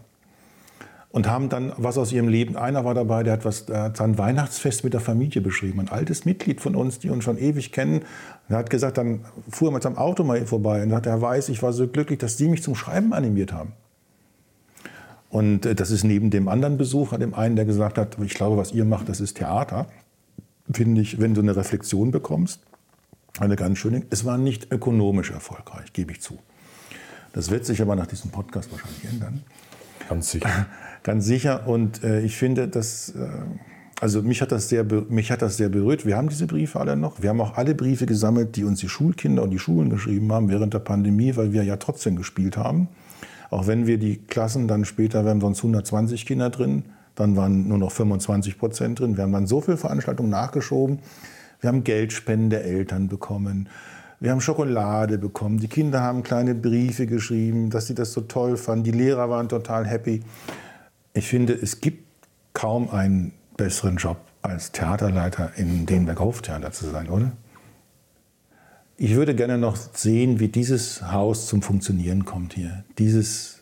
[1.13, 2.57] Und haben dann was aus ihrem Leben.
[2.57, 5.81] Einer war dabei, der hat, was, der hat sein Weihnachtsfest mit der Familie beschrieben.
[5.81, 8.03] Ein altes Mitglied von uns, die uns schon ewig kennen.
[8.49, 11.49] Er hat gesagt, dann fuhr er mit seinem Auto mal vorbei und sagte, Herr Weiß,
[11.49, 13.73] ich war so glücklich, dass Sie mich zum Schreiben animiert haben.
[15.31, 18.57] Und äh, das ist neben dem anderen Besucher, dem einen, der gesagt hat, ich glaube,
[18.57, 19.87] was ihr macht, das ist Theater,
[20.71, 22.61] finde ich, wenn du eine Reflexion bekommst,
[23.39, 24.03] eine ganz schöne.
[24.11, 26.39] Es war nicht ökonomisch erfolgreich, gebe ich zu.
[27.33, 29.45] Das wird sich aber nach diesem Podcast wahrscheinlich ändern.
[30.09, 30.67] Ganz sicher.
[31.03, 31.67] Ganz sicher.
[31.67, 33.29] Und äh, ich finde, dass, äh,
[34.01, 36.07] also mich hat, das sehr, mich hat das sehr berührt.
[36.07, 37.23] Wir haben diese Briefe alle noch.
[37.23, 40.49] Wir haben auch alle Briefe gesammelt, die uns die Schulkinder und die Schulen geschrieben haben
[40.49, 42.89] während der Pandemie, weil wir ja trotzdem gespielt haben.
[43.51, 46.85] Auch wenn wir die Klassen dann später, wir haben sonst 120 Kinder drin,
[47.17, 49.17] dann waren nur noch 25 Prozent drin.
[49.17, 51.01] Wir haben dann so viele Veranstaltungen nachgeschoben.
[51.61, 53.69] Wir haben Geldspenden der Eltern bekommen.
[54.21, 55.59] Wir haben Schokolade bekommen.
[55.59, 58.85] Die Kinder haben kleine Briefe geschrieben, dass sie das so toll fanden.
[58.85, 60.23] Die Lehrer waren total happy.
[61.13, 62.05] Ich finde, es gibt
[62.53, 67.33] kaum einen besseren Job als Theaterleiter in Denberg Hoftheater zu sein, oder?
[68.97, 72.85] Ich würde gerne noch sehen, wie dieses Haus zum Funktionieren kommt hier.
[72.99, 73.61] Dieses,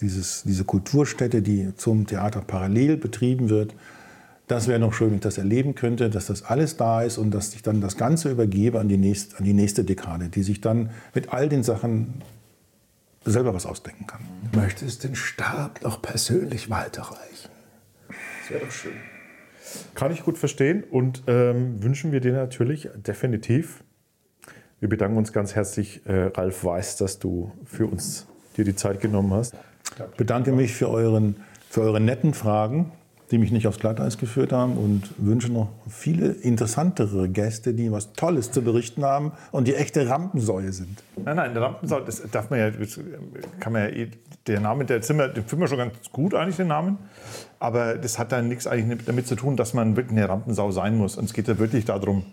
[0.00, 3.74] dieses, diese Kulturstätte, die zum Theater parallel betrieben wird.
[4.48, 7.30] Das wäre noch schön, wenn ich das erleben könnte, dass das alles da ist und
[7.30, 10.60] dass ich dann das Ganze übergebe an die, nächst, an die nächste Dekade, die sich
[10.60, 12.14] dann mit all den Sachen
[13.24, 14.20] selber was ausdenken kann.
[14.54, 17.50] Möchtest den Stab noch persönlich weiterreichen?
[18.08, 18.92] Das wäre doch schön.
[19.94, 23.84] Kann ich gut verstehen und ähm, wünschen wir dir natürlich definitiv.
[24.80, 29.00] Wir bedanken uns ganz herzlich, äh, Ralf Weiß, dass du für uns dir die Zeit
[29.00, 29.54] genommen hast.
[30.12, 31.36] Ich bedanke mich für, euren,
[31.68, 32.92] für eure netten Fragen,
[33.30, 38.12] die mich nicht aufs Glatteis geführt haben und wünsche noch viele interessantere Gäste, die was
[38.12, 41.02] Tolles zu berichten haben und die echte Rampensäue sind.
[41.24, 42.98] Nein, nein, der Rampensau, das darf man ja, das
[43.60, 44.10] kann man ja, eh-
[44.46, 46.98] der Name der Zimmer, den finden wir schon ganz gut eigentlich, den Namen.
[47.60, 50.96] Aber das hat dann nichts eigentlich damit zu tun, dass man wirklich eine Rampensau sein
[50.96, 51.16] muss.
[51.16, 52.24] Und es geht ja wirklich darum,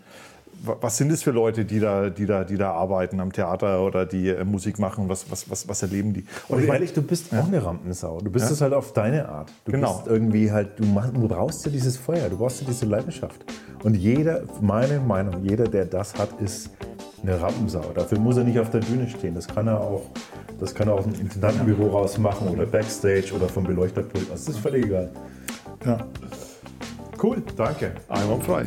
[0.80, 4.04] was sind es für Leute, die da, die da, die da arbeiten am Theater oder
[4.06, 5.08] die äh, Musik machen?
[5.08, 6.24] Was, was, was, was erleben die?
[6.48, 8.20] Und ich meine, ehrlich, du bist auch eine Rampensau.
[8.20, 8.52] Du bist Ja.
[8.52, 9.52] es halt auf deine Art.
[9.64, 9.94] Du Genau.
[9.98, 13.44] bist irgendwie halt, du, du brauchst ja dieses Feuer, du brauchst ja diese Leidenschaft.
[13.84, 16.70] Und jeder, meine Meinung, jeder, der das hat, ist
[17.22, 17.84] eine Rampensau.
[17.94, 19.34] Dafür muss er nicht auf der Bühne stehen.
[19.34, 20.02] Das kann er auch,
[20.60, 24.30] das kann er aus dem Intendantenbüro raus machen oder Backstage oder vom Beleuchterpult.
[24.30, 25.10] Das ist völlig egal.
[25.84, 25.98] Ja.
[27.22, 27.92] Cool, danke.
[28.08, 28.66] Einwandfrei.